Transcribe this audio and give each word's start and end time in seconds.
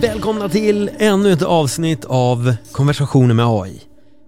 Välkomna 0.00 0.48
till 0.48 0.90
ännu 0.98 1.32
ett 1.32 1.42
avsnitt 1.42 2.04
av 2.04 2.56
Konversationer 2.72 3.34
med 3.34 3.46
AI. 3.46 3.82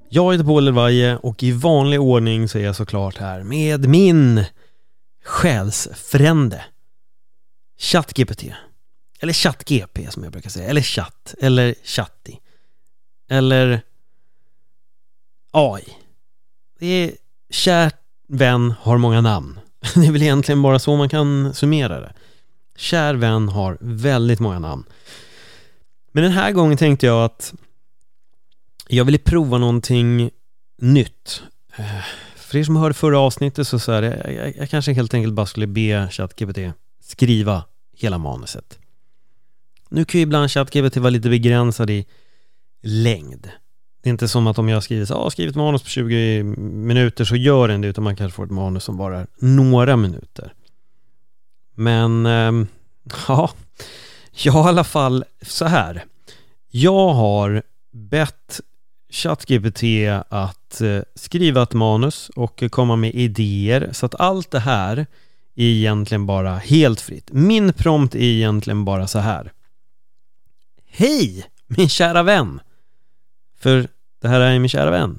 Jag 0.08 0.32
heter 0.32 0.44
Paul 0.44 0.68
Elvaje 0.68 1.16
och 1.16 1.42
i 1.42 1.52
vanlig 1.52 2.00
ordning 2.00 2.48
så 2.48 2.58
är 2.58 2.62
jag 2.62 2.76
såklart 2.76 3.16
här 3.16 3.42
med 3.42 3.88
min 3.88 4.44
själsfrände 5.24 6.64
ChatGPT. 7.78 8.44
Eller 9.20 9.32
ChatGP 9.32 10.10
som 10.10 10.22
jag 10.22 10.32
brukar 10.32 10.50
säga. 10.50 10.68
Eller 10.68 10.82
Chatt. 10.82 11.34
Eller 11.40 11.74
Chatti. 11.84 12.38
Eller 13.30 13.80
AI. 15.50 15.84
Det 16.78 16.86
är 16.86 17.12
kärt 17.50 18.00
vän 18.28 18.74
har 18.80 18.98
många 18.98 19.20
namn. 19.20 19.60
Det 19.94 20.06
är 20.06 20.12
väl 20.12 20.22
egentligen 20.22 20.62
bara 20.62 20.78
så 20.78 20.96
man 20.96 21.08
kan 21.08 21.54
summera 21.54 22.00
det. 22.00 22.12
Kär 22.76 23.14
vän 23.14 23.48
har 23.48 23.78
väldigt 23.80 24.40
många 24.40 24.58
namn. 24.58 24.84
Men 26.12 26.24
den 26.24 26.32
här 26.32 26.52
gången 26.52 26.76
tänkte 26.76 27.06
jag 27.06 27.24
att 27.24 27.54
jag 28.88 29.04
ville 29.04 29.18
prova 29.18 29.58
någonting 29.58 30.30
nytt. 30.78 31.42
Eh, 31.76 32.04
för 32.36 32.58
er 32.58 32.64
som 32.64 32.76
hörde 32.76 32.94
förra 32.94 33.18
avsnittet 33.18 33.68
så 33.68 33.78
sa 33.78 33.94
jag, 33.94 34.34
jag, 34.34 34.56
jag 34.56 34.70
kanske 34.70 34.92
helt 34.92 35.14
enkelt 35.14 35.34
bara 35.34 35.46
skulle 35.46 35.66
be 35.66 36.08
ChatGPT 36.10 36.58
skriva 37.00 37.64
hela 37.96 38.18
manuset. 38.18 38.78
Nu 39.88 40.04
kan 40.04 40.18
ju 40.18 40.22
ibland 40.22 40.50
ChatGPT 40.50 40.96
vara 40.96 41.10
lite 41.10 41.28
begränsad 41.28 41.90
i 41.90 42.06
längd. 42.82 43.50
Det 44.02 44.08
är 44.08 44.10
inte 44.10 44.28
som 44.28 44.46
att 44.46 44.58
om 44.58 44.68
jag 44.68 44.82
skriver 44.82 45.04
så, 45.04 45.14
ah, 45.14 45.30
skriv 45.30 45.48
ett 45.48 45.56
manus 45.56 45.82
på 45.82 45.88
20 45.88 46.42
minuter 46.42 47.24
så 47.24 47.36
gör 47.36 47.68
den 47.68 47.80
det, 47.80 47.88
utan 47.88 48.04
man 48.04 48.16
kanske 48.16 48.36
får 48.36 48.44
ett 48.44 48.50
manus 48.50 48.84
som 48.84 48.96
bara 48.96 49.26
några 49.38 49.96
minuter. 49.96 50.52
Men, 51.74 52.26
eh, 52.26 52.52
ja, 53.28 53.50
jag 54.44 54.52
har 54.52 54.64
i 54.64 54.68
alla 54.68 54.84
fall 54.84 55.24
så 55.42 55.64
här. 55.64 56.04
Jag 56.70 57.08
har 57.08 57.62
bett 57.92 58.60
ChatGPT 59.10 59.82
att 60.28 60.80
eh, 60.80 61.00
skriva 61.14 61.62
ett 61.62 61.72
manus 61.72 62.28
och 62.36 62.62
komma 62.70 62.96
med 62.96 63.14
idéer 63.14 63.88
så 63.92 64.06
att 64.06 64.20
allt 64.20 64.50
det 64.50 64.58
här 64.58 65.06
är 65.54 65.64
egentligen 65.64 66.26
bara 66.26 66.56
helt 66.56 67.00
fritt. 67.00 67.28
Min 67.32 67.72
prompt 67.72 68.14
är 68.14 68.22
egentligen 68.22 68.84
bara 68.84 69.06
så 69.06 69.18
här. 69.18 69.52
Hej 70.86 71.44
min 71.66 71.88
kära 71.88 72.22
vän! 72.22 72.60
För 73.58 73.88
det 74.20 74.28
här 74.28 74.40
är 74.40 74.58
min 74.58 74.68
kära 74.68 74.90
vän. 74.90 75.18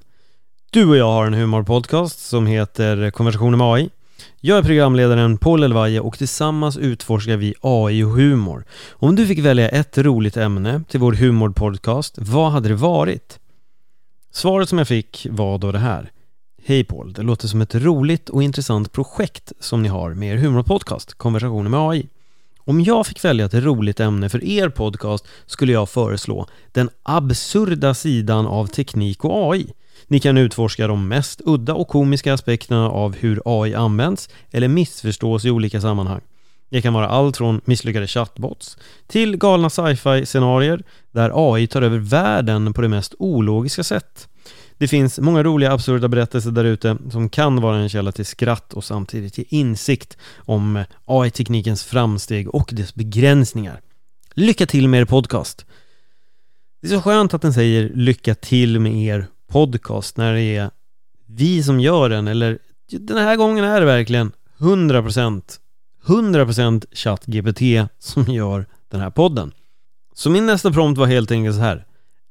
Du 0.71 0.85
och 0.85 0.97
jag 0.97 1.11
har 1.11 1.25
en 1.25 1.33
humorpodcast 1.33 2.19
som 2.19 2.47
heter 2.47 3.11
Konversationer 3.11 3.57
med 3.57 3.67
AI. 3.67 3.89
Jag 4.45 4.57
är 4.57 4.63
programledaren 4.63 5.37
Paul 5.37 5.63
Elvaje 5.63 5.99
och 5.99 6.17
tillsammans 6.17 6.77
utforskar 6.77 7.37
vi 7.37 7.53
AI 7.61 8.03
och 8.03 8.09
humor. 8.09 8.65
Om 8.91 9.15
du 9.15 9.27
fick 9.27 9.39
välja 9.39 9.69
ett 9.69 9.97
roligt 9.97 10.37
ämne 10.37 10.83
till 10.89 10.99
vår 10.99 11.13
humorpodcast, 11.13 12.15
vad 12.17 12.51
hade 12.51 12.69
det 12.69 12.75
varit? 12.75 13.39
Svaret 14.31 14.69
som 14.69 14.77
jag 14.77 14.87
fick 14.87 15.27
var 15.29 15.57
då 15.57 15.71
det 15.71 15.79
här. 15.79 16.11
Hej 16.65 16.83
Paul, 16.83 17.13
det 17.13 17.21
låter 17.21 17.47
som 17.47 17.61
ett 17.61 17.75
roligt 17.75 18.29
och 18.29 18.43
intressant 18.43 18.91
projekt 18.91 19.51
som 19.59 19.83
ni 19.83 19.89
har 19.89 20.13
med 20.13 20.33
er 20.33 20.37
humorpodcast, 20.37 21.13
Konversationer 21.13 21.69
med 21.69 21.79
AI. 21.79 22.07
Om 22.57 22.81
jag 22.81 23.07
fick 23.07 23.25
välja 23.25 23.45
ett 23.45 23.53
roligt 23.53 23.99
ämne 23.99 24.29
för 24.29 24.43
er 24.43 24.69
podcast 24.69 25.27
skulle 25.45 25.71
jag 25.71 25.89
föreslå 25.89 26.47
den 26.71 26.89
absurda 27.03 27.93
sidan 27.93 28.47
av 28.47 28.67
teknik 28.67 29.25
och 29.25 29.53
AI. 29.53 29.73
Ni 30.13 30.19
kan 30.19 30.37
utforska 30.37 30.87
de 30.87 31.07
mest 31.07 31.41
udda 31.45 31.73
och 31.73 31.87
komiska 31.87 32.33
aspekterna 32.33 32.89
av 32.89 33.15
hur 33.15 33.41
AI 33.45 33.73
används 33.73 34.29
eller 34.51 34.67
missförstås 34.67 35.45
i 35.45 35.49
olika 35.49 35.81
sammanhang. 35.81 36.21
Det 36.69 36.81
kan 36.81 36.93
vara 36.93 37.07
allt 37.07 37.37
från 37.37 37.61
misslyckade 37.65 38.07
chatbots 38.07 38.77
till 39.07 39.37
galna 39.37 39.69
sci-fi 39.69 40.25
scenarier 40.25 40.83
där 41.11 41.31
AI 41.33 41.67
tar 41.67 41.81
över 41.81 41.97
världen 41.97 42.73
på 42.73 42.81
det 42.81 42.87
mest 42.87 43.13
ologiska 43.19 43.83
sätt. 43.83 44.27
Det 44.77 44.87
finns 44.87 45.19
många 45.19 45.43
roliga 45.43 45.71
absurda 45.71 46.07
berättelser 46.07 46.51
där 46.51 46.65
ute 46.65 46.97
som 47.11 47.29
kan 47.29 47.61
vara 47.61 47.77
en 47.77 47.89
källa 47.89 48.11
till 48.11 48.25
skratt 48.25 48.73
och 48.73 48.83
samtidigt 48.83 49.37
ge 49.37 49.45
insikt 49.49 50.17
om 50.37 50.83
AI-teknikens 51.05 51.83
framsteg 51.83 52.55
och 52.55 52.69
dess 52.71 52.95
begränsningar. 52.95 53.81
Lycka 54.33 54.65
till 54.65 54.87
med 54.87 55.01
er 55.01 55.05
podcast! 55.05 55.65
Det 56.81 56.87
är 56.87 56.91
så 56.91 57.01
skönt 57.01 57.33
att 57.33 57.41
den 57.41 57.53
säger 57.53 57.91
lycka 57.93 58.35
till 58.35 58.79
med 58.79 58.95
er 58.95 59.27
podcast 59.53 60.17
när 60.17 60.33
det 60.33 60.41
är 60.41 60.69
vi 61.25 61.63
som 61.63 61.79
gör 61.79 62.09
den 62.09 62.27
eller 62.27 62.59
den 62.91 63.17
här 63.17 63.35
gången 63.35 63.65
är 63.65 63.79
det 63.79 63.85
verkligen 63.85 64.31
100% 64.57 65.41
100% 66.05 66.85
ChatGPT 66.91 67.91
som 67.99 68.23
gör 68.33 68.65
den 68.91 69.01
här 69.01 69.09
podden. 69.09 69.51
Så 70.13 70.29
min 70.29 70.45
nästa 70.45 70.71
prompt 70.71 70.97
var 70.97 71.05
helt 71.05 71.31
enkelt 71.31 71.55
så 71.55 71.61
här. 71.61 71.85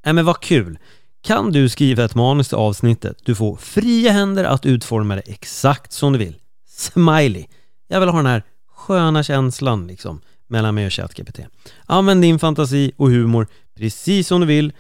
nej 0.05 0.15
men 0.15 0.25
vad 0.25 0.41
kul! 0.41 0.78
Kan 1.22 1.53
du 1.53 1.69
skriva 1.69 2.05
ett 2.05 2.15
manus 2.15 2.49
till 2.49 2.59
avsnittet? 2.59 3.16
Du 3.25 3.34
får 3.34 3.56
fria 3.56 4.12
händer 4.12 4.44
att 4.44 4.66
utforma 4.66 5.15
det 5.15 5.22
exakt 5.27 5.93
som 5.93 6.12
du 6.12 6.19
vill. 6.19 6.37
Smiley! 6.69 7.47
Jag 7.89 8.00
vill 8.00 8.09
ha 8.09 8.16
den 8.16 8.27
här 8.27 8.43
sköna 8.75 9.22
känslan 9.22 9.87
liksom 9.87 10.21
mellan 10.47 10.75
mig 10.75 10.87
och 10.87 10.93
ChatGPT. 10.93 11.41
Använd 11.87 12.22
din 12.22 12.39
fantasi 12.39 12.93
och 12.97 13.10
humor 13.10 13.47
precis 13.77 14.28
som 14.28 14.41
du 14.41 14.47
vill. 14.47 14.72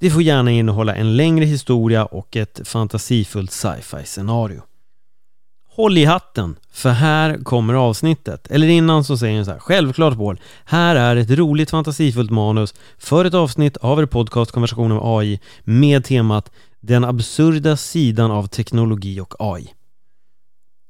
Det 0.00 0.10
får 0.10 0.22
gärna 0.22 0.50
innehålla 0.50 0.94
en 0.94 1.16
längre 1.16 1.44
historia 1.44 2.04
och 2.04 2.36
ett 2.36 2.60
fantasifullt 2.64 3.50
sci-fi 3.50 4.04
scenario. 4.04 4.62
Håll 5.68 5.98
i 5.98 6.04
hatten, 6.04 6.56
för 6.72 6.90
här 6.90 7.44
kommer 7.44 7.74
avsnittet. 7.74 8.46
Eller 8.50 8.68
innan 8.68 9.04
så 9.04 9.16
säger 9.18 9.36
den 9.36 9.44
så 9.44 9.50
här, 9.50 9.58
självklart 9.58 10.16
Paul, 10.16 10.40
här 10.64 10.96
är 10.96 11.16
ett 11.16 11.30
roligt 11.30 11.70
fantasifullt 11.70 12.30
manus 12.30 12.74
för 12.98 13.24
ett 13.24 13.34
avsnitt 13.34 13.76
av 13.76 14.00
er 14.00 14.06
podcast 14.06 14.50
Konversation 14.50 14.92
om 14.92 15.18
AI 15.18 15.40
med 15.64 16.04
temat 16.04 16.50
Den 16.80 17.04
absurda 17.04 17.76
sidan 17.76 18.30
av 18.30 18.46
teknologi 18.46 19.20
och 19.20 19.34
AI. 19.38 19.74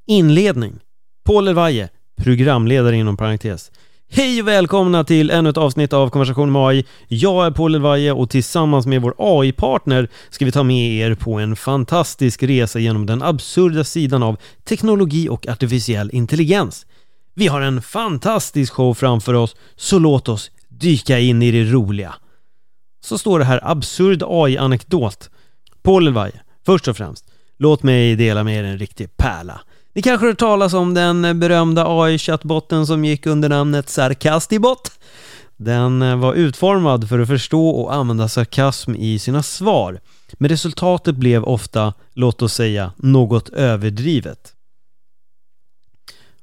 Inledning 0.06 0.78
Paul 1.24 1.48
Elvaje, 1.48 1.88
programledare 2.16 2.96
inom 2.96 3.16
parentes. 3.16 3.70
Hej 4.12 4.40
och 4.40 4.48
välkomna 4.48 5.04
till 5.04 5.30
ännu 5.30 5.50
ett 5.50 5.56
avsnitt 5.56 5.92
av 5.92 6.10
Konversation 6.10 6.52
med 6.52 6.62
AI. 6.62 6.84
Jag 7.08 7.46
är 7.46 7.50
Paul 7.50 7.74
Elvaje 7.74 8.12
och 8.12 8.30
tillsammans 8.30 8.86
med 8.86 9.02
vår 9.02 9.14
AI-partner 9.18 10.08
ska 10.30 10.44
vi 10.44 10.52
ta 10.52 10.62
med 10.62 10.92
er 10.92 11.14
på 11.14 11.34
en 11.34 11.56
fantastisk 11.56 12.42
resa 12.42 12.78
genom 12.78 13.06
den 13.06 13.22
absurda 13.22 13.84
sidan 13.84 14.22
av 14.22 14.36
teknologi 14.64 15.28
och 15.28 15.48
artificiell 15.48 16.10
intelligens. 16.12 16.86
Vi 17.34 17.46
har 17.46 17.60
en 17.60 17.82
fantastisk 17.82 18.72
show 18.72 18.94
framför 18.94 19.34
oss, 19.34 19.56
så 19.76 19.98
låt 19.98 20.28
oss 20.28 20.50
dyka 20.68 21.18
in 21.18 21.42
i 21.42 21.50
det 21.50 21.64
roliga. 21.64 22.14
Så 23.04 23.18
står 23.18 23.38
det 23.38 23.44
här 23.44 23.60
absurd 23.62 24.22
AI-anekdot. 24.26 25.30
Paul 25.82 26.06
Elvaje, 26.06 26.40
först 26.66 26.88
och 26.88 26.96
främst, 26.96 27.24
låt 27.58 27.82
mig 27.82 28.16
dela 28.16 28.44
med 28.44 28.58
er 28.58 28.64
en 28.64 28.78
riktig 28.78 29.16
pärla. 29.16 29.60
Ni 29.92 30.02
kanske 30.02 30.26
har 30.26 30.30
hört 30.30 30.38
talas 30.38 30.74
om 30.74 30.94
den 30.94 31.40
berömda 31.40 31.84
AI-chattbotten 31.86 32.86
som 32.86 33.04
gick 33.04 33.26
under 33.26 33.48
namnet 33.48 33.88
Sarkastibot? 33.88 34.90
Den 35.56 36.02
eh, 36.02 36.16
var 36.16 36.34
utformad 36.34 37.08
för 37.08 37.18
att 37.18 37.28
förstå 37.28 37.68
och 37.68 37.94
använda 37.94 38.28
sarkasm 38.28 38.94
i 38.94 39.18
sina 39.18 39.42
svar. 39.42 40.00
Men 40.32 40.48
resultatet 40.48 41.16
blev 41.16 41.44
ofta, 41.44 41.94
låt 42.14 42.42
oss 42.42 42.54
säga, 42.54 42.92
något 42.96 43.48
överdrivet. 43.48 44.52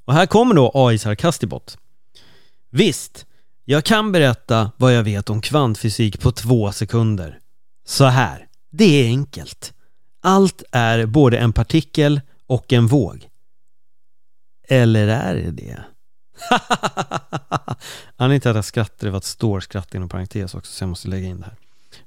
Och 0.05 0.13
här 0.13 0.25
kommer 0.25 0.55
då 0.55 0.71
AI 0.73 0.97
Sarkastibot. 0.97 1.77
Visst, 2.69 3.25
jag 3.65 3.83
kan 3.83 4.11
berätta 4.11 4.71
vad 4.77 4.95
jag 4.95 5.03
vet 5.03 5.29
om 5.29 5.41
kvantfysik 5.41 6.19
på 6.19 6.31
två 6.31 6.71
sekunder. 6.71 7.39
Så 7.85 8.05
här, 8.05 8.47
det 8.71 9.03
är 9.03 9.07
enkelt. 9.07 9.73
Allt 10.21 10.63
är 10.71 11.05
både 11.05 11.37
en 11.37 11.53
partikel 11.53 12.21
och 12.47 12.73
en 12.73 12.87
våg. 12.87 13.27
Eller 14.67 15.07
är 15.07 15.35
det 15.35 15.51
det? 15.51 15.83
Anledningen 18.15 18.41
till 18.41 18.49
att 18.49 18.55
jag 18.55 18.65
skrattade 18.65 19.07
det 19.07 19.11
var 19.11 19.17
ett 19.17 19.23
stårskratt 19.23 19.95
inom 19.95 20.09
parentes 20.09 20.55
också 20.55 20.71
så 20.71 20.83
jag 20.83 20.89
måste 20.89 21.07
lägga 21.07 21.27
in 21.27 21.39
det 21.39 21.45
här. 21.45 21.55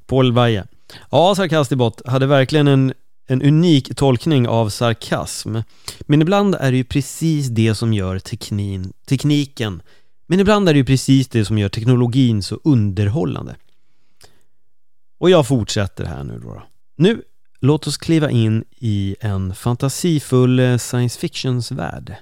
Paul 0.07 0.33
Vaje. 0.33 0.67
Ja, 1.11 1.35
Sarkastibot 1.35 2.07
hade 2.07 2.27
verkligen 2.27 2.69
en, 2.69 2.93
en 3.27 3.43
unik 3.43 3.95
tolkning 3.97 4.49
av 4.49 4.69
sarkasm. 4.69 5.57
Men 6.01 6.23
ibland 6.23 6.55
är 6.55 6.71
det 6.71 6.77
ju 6.77 6.85
precis 6.85 7.49
det 7.49 7.75
som 7.75 7.93
gör 7.93 8.19
teknin, 8.19 8.93
tekniken, 9.07 9.83
men 10.27 10.41
ibland 10.41 10.69
är 10.69 10.73
det 10.73 10.79
ju 10.79 10.85
precis 10.85 11.29
det 11.29 11.45
som 11.45 11.59
gör 11.59 11.69
teknologin 11.69 12.43
så 12.43 12.61
underhållande. 12.65 13.57
Och 15.19 15.31
jag 15.31 15.47
fortsätter 15.47 16.05
här 16.05 16.25
nu 16.25 16.39
då. 16.39 16.63
Nu 16.97 17.23
Låt 17.63 17.87
oss 17.87 17.97
kliva 17.97 18.31
in 18.31 18.65
i 18.79 19.17
en 19.21 19.55
fantasifull 19.55 20.59
eh, 20.59 20.77
science 20.77 21.21
fictions 21.21 21.73
värld. 21.73 22.15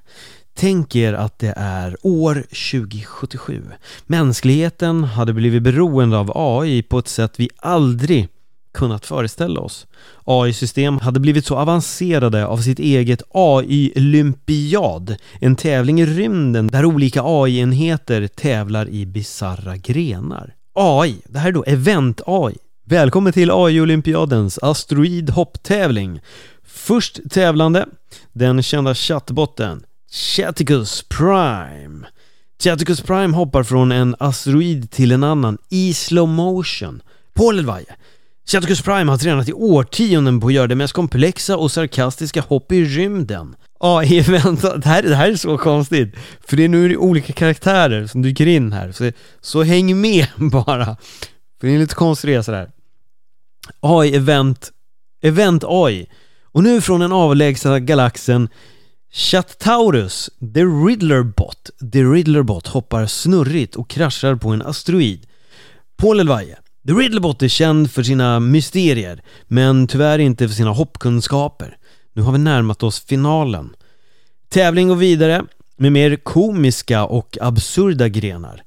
Tänk 0.55 0.97
er 0.97 1.13
att 1.13 1.39
det 1.39 1.55
är 1.57 1.97
år 2.03 2.35
2077. 2.35 3.65
Mänskligheten 4.07 5.05
hade 5.05 5.33
blivit 5.33 5.63
beroende 5.63 6.19
av 6.19 6.33
AI 6.35 6.83
på 6.83 6.99
ett 6.99 7.09
sätt 7.09 7.33
vi 7.37 7.49
aldrig 7.57 8.29
kunnat 8.75 9.07
föreställa 9.07 9.61
oss. 9.61 9.87
AI-system 10.25 10.99
hade 10.99 11.21
blivit 11.21 11.47
så 11.47 11.57
avancerade 11.57 12.47
av 12.47 12.59
sitt 12.59 12.79
eget 12.79 13.23
AI-lympiad 13.31 15.17
en 15.41 15.57
tävling 15.57 16.01
i 16.01 16.07
rymden 16.07 16.67
där 16.67 16.85
olika 16.85 17.23
AI-enheter 17.25 18.27
tävlar 18.27 18.89
i 18.89 19.07
bizarra 19.07 19.77
grenar. 19.77 20.55
AI. 20.75 21.17
Det 21.25 21.39
här 21.39 21.49
är 21.49 21.53
då 21.53 21.65
Event-AI. 21.65 22.57
Välkommen 22.91 23.33
till 23.33 23.51
AI-olympiadens 23.51 24.59
asteroidhopptävling. 24.63 26.21
Först 26.65 27.31
tävlande, 27.31 27.87
den 28.33 28.63
kända 28.63 28.95
chattbotten 28.95 29.83
Chaticus 30.13 31.05
Prime. 31.09 32.07
Chaticus 32.63 33.01
Prime 33.01 33.37
hoppar 33.37 33.63
från 33.63 33.93
en 33.93 34.17
asteroid 34.19 34.91
till 34.91 35.13
en 35.13 35.25
annan 35.25 35.59
i 35.71 35.95
slow 35.95 36.29
motion. 36.29 37.03
på 37.35 37.51
Elvaje. 37.51 37.97
Chaticus 38.51 38.83
Prime 38.83 39.11
har 39.11 39.19
tränat 39.19 39.49
i 39.49 39.53
årtionden 39.53 40.41
på 40.41 40.47
att 40.47 40.53
göra 40.53 40.67
det 40.67 40.75
mest 40.75 40.93
komplexa 40.93 41.57
och 41.57 41.71
sarkastiska 41.71 42.41
hopp 42.41 42.73
i 42.73 42.85
rymden. 42.85 43.57
AI 43.81 44.21
vänta, 44.29 44.77
det 44.77 44.89
här, 44.89 45.03
det 45.03 45.17
här 45.17 45.31
är 45.31 45.37
så 45.37 45.59
konstigt. 45.59 46.15
För 46.47 46.57
det 46.57 46.65
är 46.65 46.69
nu 46.69 46.97
olika 46.97 47.33
karaktärer 47.33 48.07
som 48.07 48.23
dyker 48.23 48.47
in 48.47 48.73
här, 48.73 48.93
så, 48.93 49.13
så 49.41 49.63
häng 49.63 50.01
med 50.01 50.27
bara. 50.37 50.97
För 51.61 51.67
det 51.67 51.73
är 51.73 51.75
en 51.75 51.81
lite 51.81 51.95
konstig 51.95 52.29
resa 52.29 52.53
där. 52.53 52.71
AI-event, 53.81 54.73
event 55.23 55.65
AI. 55.67 56.07
Och 56.53 56.63
nu 56.63 56.81
från 56.81 57.01
den 57.01 57.13
avlägsna 57.13 57.81
galaxen 57.81 58.49
Chattaurus, 59.13 60.31
The 60.55 60.61
Riddler-Bot, 60.61 61.71
The 61.93 62.03
Riddler-Bot 62.03 62.67
hoppar 62.67 63.07
snurrigt 63.07 63.77
och 63.77 63.91
kraschar 63.91 64.35
på 64.35 64.49
en 64.49 64.63
asteroid. 64.63 65.27
Paul 65.97 66.21
Elvaje. 66.21 66.59
The 66.87 66.93
Riddler-Bot 66.93 67.43
är 67.43 67.49
känd 67.49 67.91
för 67.91 68.03
sina 68.03 68.41
mysterier, 68.41 69.23
men 69.47 69.87
tyvärr 69.87 70.19
inte 70.19 70.49
för 70.49 70.55
sina 70.55 70.71
hoppkunskaper. 70.71 71.77
Nu 72.15 72.23
har 72.23 72.33
vi 72.33 72.39
närmat 72.39 72.83
oss 72.83 73.01
finalen. 73.01 73.75
Tävling 74.49 74.89
går 74.89 74.97
vidare 74.97 75.45
med 75.77 75.93
mer 75.93 76.17
komiska 76.17 77.05
och 77.05 77.39
absurda 77.41 78.09
grenar. 78.09 78.63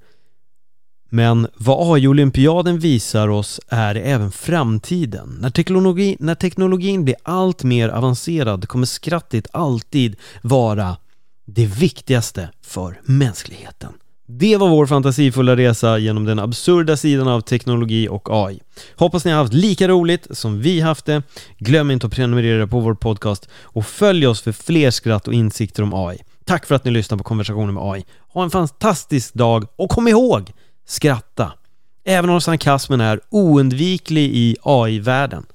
Men 1.14 1.48
vad 1.58 1.96
AI-olympiaden 1.96 2.80
visar 2.80 3.28
oss 3.28 3.60
är 3.68 3.96
även 3.96 4.32
framtiden. 4.32 5.38
När, 5.42 5.50
teknologi, 5.50 6.18
när 6.20 6.36
teknologin 6.36 7.04
blir 7.04 7.16
allt 7.24 7.64
mer 7.64 7.90
avancerad 7.90 8.68
kommer 8.68 8.86
skrattet 8.86 9.48
alltid 9.52 10.16
vara 10.42 10.98
det 11.46 11.66
viktigaste 11.66 12.50
för 12.66 13.00
mänskligheten. 13.04 13.94
Det 14.28 14.58
var 14.58 14.70
vår 14.70 14.86
fantasifulla 14.86 15.56
resa 15.56 15.98
genom 15.98 16.26
den 16.26 16.40
absurda 16.40 16.98
sidan 16.98 17.28
av 17.28 17.42
teknologi 17.42 18.08
och 18.08 18.30
AI. 18.32 18.60
Hoppas 18.96 19.26
ni 19.26 19.32
har 19.32 19.38
haft 19.38 19.54
lika 19.54 19.88
roligt 19.88 20.28
som 20.32 20.62
vi 20.62 20.80
haft 20.80 21.06
det. 21.06 21.24
Glöm 21.58 21.92
inte 21.92 22.08
att 22.08 22.14
prenumerera 22.14 22.68
på 22.68 22.80
vår 22.80 22.94
podcast 22.94 23.50
och 23.54 23.86
följ 23.86 24.28
oss 24.28 24.42
för 24.42 24.52
fler 24.52 24.92
skratt 24.92 25.28
och 25.28 25.34
insikter 25.34 25.84
om 25.84 25.94
AI. 25.94 26.18
Tack 26.46 26.66
för 26.66 26.76
att 26.76 26.86
ni 26.86 26.92
lyssnar 26.92 27.18
på 27.18 27.24
konversationen 27.24 27.74
med 27.74 27.84
AI. 27.84 28.06
Ha 28.34 28.44
en 28.44 28.50
fantastisk 28.50 29.34
dag 29.34 29.66
och 29.76 29.90
kom 29.90 30.08
ihåg, 30.08 30.52
skratta. 30.86 31.54
Även 32.04 32.30
om 32.30 32.42
sarkasmen 32.42 33.02
är 33.02 33.20
oundviklig 33.30 34.36
i 34.36 34.58
AI-världen. 34.62 35.46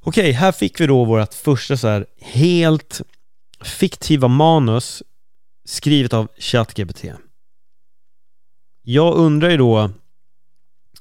Okej, 0.00 0.32
här 0.32 0.52
fick 0.52 0.80
vi 0.80 0.86
då 0.86 1.04
vårt 1.04 1.34
första 1.34 1.76
så 1.76 1.88
här 1.88 2.06
helt 2.18 3.00
fiktiva 3.62 4.28
manus 4.28 5.02
skrivet 5.64 6.12
av 6.12 6.28
ChatGPT. 6.38 7.04
Jag 8.82 9.14
undrar 9.14 9.50
ju 9.50 9.56
då, 9.56 9.90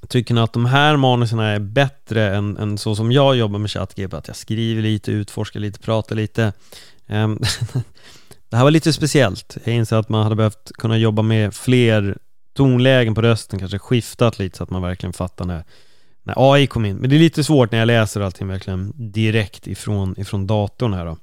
tycker 0.08 0.34
ni 0.34 0.42
att 0.42 0.54
de 0.54 0.66
här 0.66 0.98
manusen 0.98 1.40
är 1.40 1.60
bättre 1.60 2.36
än, 2.36 2.58
än 2.58 2.78
så 2.78 2.96
som 2.96 3.12
jag 3.12 3.36
jobbar 3.36 3.60
med 3.60 3.72
ChatGPT? 3.72 4.14
Att 4.14 4.28
jag 4.28 4.38
skriver 4.38 4.82
lite, 4.82 5.12
utforskar 5.12 5.60
lite, 5.60 5.80
pratar 5.80 6.16
lite. 6.16 6.54
Ehm, 7.08 7.40
det 8.50 8.58
här 8.58 8.64
var 8.64 8.72
lite 8.72 8.94
speciellt. 8.94 9.58
Jag 9.64 9.76
inser 9.76 9.96
att 9.96 10.10
man 10.10 10.24
hade 10.24 10.36
behövt 10.36 10.72
kunna 10.74 10.98
jobba 10.98 11.22
med 11.22 11.54
fler 11.54 12.18
tonlägen 12.56 13.16
på 13.16 13.22
rösten, 13.22 13.60
kanske 13.60 13.80
skiftat 13.80 14.40
lite 14.40 14.58
så 14.58 14.64
att 14.64 14.70
man 14.70 14.82
verkligen 14.82 15.14
fattar 15.14 15.46
när, 15.46 15.64
när 16.24 16.54
AI 16.54 16.68
kom 16.68 16.86
in. 16.86 16.96
Men 16.96 17.10
det 17.10 17.16
är 17.16 17.20
lite 17.20 17.44
svårt 17.44 17.72
när 17.72 17.80
jag 17.80 17.86
läser 17.86 18.22
allting 18.22 18.48
verkligen 18.48 18.94
direkt 18.96 19.68
ifrån, 19.68 20.16
ifrån 20.18 20.48
datorn 20.48 20.94
här 20.94 21.06
då. 21.06 21.18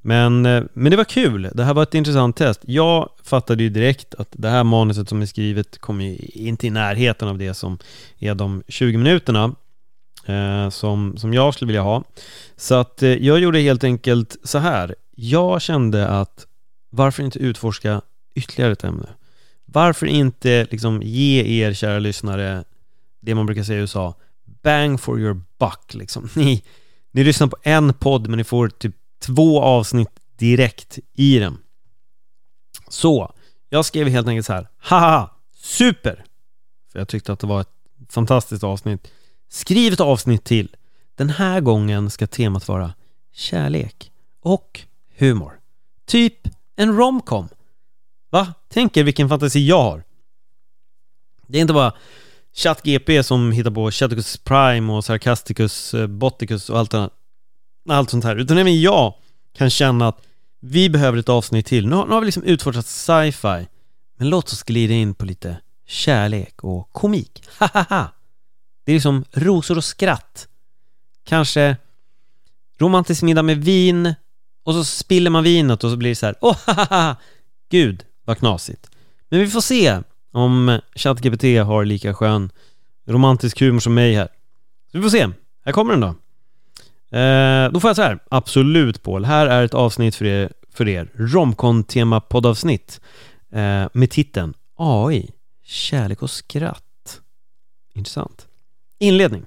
Men, 0.00 0.46
eh, 0.46 0.62
men 0.72 0.90
det 0.90 0.96
var 0.96 1.04
kul, 1.04 1.50
det 1.54 1.64
här 1.64 1.74
var 1.74 1.82
ett 1.82 1.94
intressant 1.94 2.36
test. 2.36 2.60
Jag 2.64 3.08
fattade 3.24 3.62
ju 3.62 3.68
direkt 3.68 4.14
att 4.14 4.28
det 4.32 4.48
här 4.48 4.64
manuset 4.64 5.08
som 5.08 5.22
är 5.22 5.26
skrivet 5.26 5.78
kommer 5.78 6.04
ju 6.04 6.16
inte 6.34 6.66
i 6.66 6.70
närheten 6.70 7.28
av 7.28 7.38
det 7.38 7.54
som 7.54 7.78
är 8.18 8.34
de 8.34 8.62
20 8.68 8.96
minuterna 8.96 9.54
eh, 10.26 10.70
som, 10.70 11.16
som 11.16 11.34
jag 11.34 11.54
skulle 11.54 11.66
vilja 11.66 11.82
ha. 11.82 12.04
Så 12.56 12.74
att 12.74 13.02
eh, 13.02 13.10
jag 13.10 13.38
gjorde 13.38 13.60
helt 13.60 13.84
enkelt 13.84 14.36
så 14.44 14.58
här. 14.58 14.94
Jag 15.16 15.62
kände 15.62 16.08
att 16.08 16.46
varför 16.90 17.22
inte 17.22 17.38
utforska 17.38 18.00
ytterligare 18.34 18.72
ett 18.72 18.84
ämne? 18.84 19.08
Varför 19.72 20.06
inte 20.06 20.66
liksom 20.70 21.02
ge 21.02 21.62
er 21.62 21.72
kära 21.72 21.98
lyssnare 21.98 22.64
det 23.20 23.34
man 23.34 23.46
brukar 23.46 23.62
säga 23.62 23.78
i 23.78 23.80
USA, 23.80 24.14
bang 24.62 25.00
for 25.00 25.20
your 25.20 25.42
buck 25.58 25.94
liksom. 25.94 26.28
Ni, 26.36 26.62
ni 27.10 27.24
lyssnar 27.24 27.46
på 27.46 27.56
en 27.62 27.94
podd 27.94 28.28
men 28.28 28.38
ni 28.38 28.44
får 28.44 28.68
typ 28.68 28.94
två 29.18 29.62
avsnitt 29.62 30.10
direkt 30.38 30.98
i 31.14 31.38
den. 31.38 31.58
Så, 32.88 33.34
jag 33.68 33.84
skrev 33.84 34.08
helt 34.08 34.28
enkelt 34.28 34.46
så 34.46 34.52
här, 34.52 34.68
haha, 34.78 35.30
super! 35.56 36.24
För 36.92 36.98
jag 36.98 37.08
tyckte 37.08 37.32
att 37.32 37.40
det 37.40 37.46
var 37.46 37.60
ett 37.60 37.68
fantastiskt 38.08 38.64
avsnitt. 38.64 39.08
Skriv 39.48 39.92
ett 39.92 40.00
avsnitt 40.00 40.44
till. 40.44 40.76
Den 41.14 41.30
här 41.30 41.60
gången 41.60 42.10
ska 42.10 42.26
temat 42.26 42.68
vara 42.68 42.94
kärlek 43.32 44.12
och 44.40 44.80
humor. 45.16 45.60
Typ 46.06 46.48
en 46.76 46.96
romcom. 46.96 47.48
Va? 48.30 48.54
Tänk 48.68 48.96
er 48.96 49.04
vilken 49.04 49.28
fantasi 49.28 49.66
jag 49.66 49.82
har. 49.82 50.04
Det 51.46 51.58
är 51.58 51.62
inte 51.62 51.74
bara 51.74 51.92
ChatGP 52.54 53.22
som 53.22 53.52
hittar 53.52 53.70
på 53.70 53.90
Chaticus 53.90 54.36
Prime 54.36 54.92
och 54.92 55.04
Sarcasticus, 55.04 55.94
eh, 55.94 56.06
Boticus 56.06 56.70
och 56.70 56.78
allt 56.78 56.94
annat 56.94 57.12
allt 57.88 58.10
sånt 58.10 58.24
här, 58.24 58.36
utan 58.36 58.58
även 58.58 58.80
jag 58.80 59.14
kan 59.56 59.70
känna 59.70 60.08
att 60.08 60.22
vi 60.60 60.90
behöver 60.90 61.18
ett 61.18 61.28
avsnitt 61.28 61.66
till. 61.66 61.86
Nu 61.86 61.96
har, 61.96 62.06
nu 62.06 62.12
har 62.12 62.20
vi 62.20 62.26
liksom 62.26 62.42
utforskat 62.42 62.86
sci-fi, 62.86 63.66
men 64.18 64.28
låt 64.28 64.52
oss 64.52 64.62
glida 64.62 64.94
in 64.94 65.14
på 65.14 65.24
lite 65.24 65.56
kärlek 65.86 66.64
och 66.64 66.92
komik. 66.92 67.42
Hahaha! 67.58 68.08
Det 68.84 68.92
är 68.92 68.94
liksom 68.94 69.24
rosor 69.32 69.76
och 69.76 69.84
skratt. 69.84 70.48
Kanske 71.24 71.76
romantisk 72.78 73.22
middag 73.22 73.42
med 73.42 73.64
vin 73.64 74.14
och 74.64 74.74
så 74.74 74.84
spiller 74.84 75.30
man 75.30 75.44
vinet 75.44 75.84
och 75.84 75.90
så 75.90 75.96
blir 75.96 76.10
det 76.10 76.16
så 76.16 76.26
här, 76.26 76.36
oh, 76.40 76.56
hahaha 76.66 77.16
Gud, 77.70 78.04
vad 78.30 78.38
knasigt. 78.38 78.90
Men 79.28 79.40
vi 79.40 79.46
får 79.46 79.60
se 79.60 79.98
om 80.30 80.80
ChatGPT 80.94 81.42
har 81.42 81.84
lika 81.84 82.14
skön 82.14 82.50
romantisk 83.06 83.60
humor 83.60 83.80
som 83.80 83.94
mig 83.94 84.14
här. 84.14 84.28
Så 84.92 84.98
vi 84.98 85.02
får 85.02 85.10
se. 85.10 85.28
Här 85.64 85.72
kommer 85.72 85.92
den 85.92 86.00
då. 86.00 86.08
Eh, 87.18 87.72
då 87.72 87.80
får 87.80 87.88
jag 87.88 87.96
så 87.96 88.02
här, 88.02 88.18
absolut 88.28 89.02
Paul, 89.02 89.24
här 89.24 89.46
är 89.46 89.64
ett 89.64 89.74
avsnitt 89.74 90.14
för 90.14 90.24
er, 90.24 90.52
för 90.72 90.88
er. 90.88 91.08
Romcon-tema 91.14 92.20
poddavsnitt 92.20 93.00
eh, 93.50 93.86
med 93.92 94.10
titeln 94.10 94.54
AI, 94.76 95.30
kärlek 95.64 96.22
och 96.22 96.30
skratt. 96.30 97.20
Intressant. 97.94 98.46
Inledning. 98.98 99.42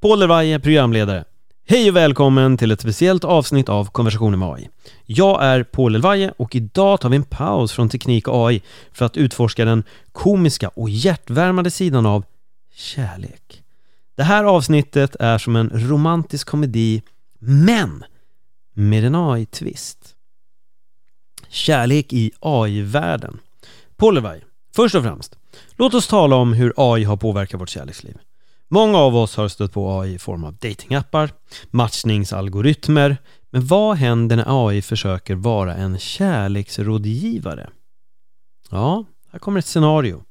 Paul 0.00 0.18
Levaje, 0.18 0.60
programledare. 0.60 1.24
Hej 1.66 1.90
och 1.90 1.96
välkommen 1.96 2.56
till 2.56 2.70
ett 2.70 2.80
speciellt 2.80 3.24
avsnitt 3.24 3.68
av 3.68 3.90
Konversationer 3.90 4.36
med 4.36 4.48
AI. 4.48 4.68
Jag 5.04 5.44
är 5.44 5.62
Paul 5.62 5.94
Elvaje 5.94 6.32
och 6.36 6.54
idag 6.54 7.00
tar 7.00 7.08
vi 7.08 7.16
en 7.16 7.24
paus 7.24 7.72
från 7.72 7.88
teknik 7.88 8.28
och 8.28 8.48
AI 8.48 8.62
för 8.92 9.04
att 9.04 9.16
utforska 9.16 9.64
den 9.64 9.84
komiska 10.12 10.68
och 10.68 10.90
hjärtvärmande 10.90 11.70
sidan 11.70 12.06
av 12.06 12.24
kärlek. 12.74 13.62
Det 14.16 14.22
här 14.22 14.44
avsnittet 14.44 15.16
är 15.20 15.38
som 15.38 15.56
en 15.56 15.70
romantisk 15.88 16.48
komedi, 16.48 17.02
men 17.38 18.04
med 18.72 19.04
en 19.04 19.14
AI-twist. 19.14 20.14
Kärlek 21.48 22.12
i 22.12 22.32
AI-världen. 22.40 23.38
Paul 23.96 24.16
Elvaje, 24.16 24.42
först 24.76 24.94
och 24.94 25.02
främst, 25.02 25.36
låt 25.76 25.94
oss 25.94 26.08
tala 26.08 26.36
om 26.36 26.52
hur 26.52 26.72
AI 26.76 27.04
har 27.04 27.16
påverkat 27.16 27.60
vårt 27.60 27.70
kärleksliv. 27.70 28.16
Många 28.68 28.98
av 28.98 29.16
oss 29.16 29.36
har 29.36 29.48
stött 29.48 29.72
på 29.72 30.00
AI 30.00 30.14
i 30.14 30.18
form 30.18 30.44
av 30.44 30.54
datingappar, 30.54 31.30
matchningsalgoritmer, 31.70 33.16
men 33.50 33.66
vad 33.66 33.96
händer 33.96 34.36
när 34.36 34.68
AI 34.68 34.82
försöker 34.82 35.34
vara 35.34 35.74
en 35.74 35.98
kärleksrådgivare? 35.98 37.70
Ja, 38.70 39.04
här 39.32 39.38
kommer 39.38 39.58
ett 39.58 39.66
scenario. 39.66 40.22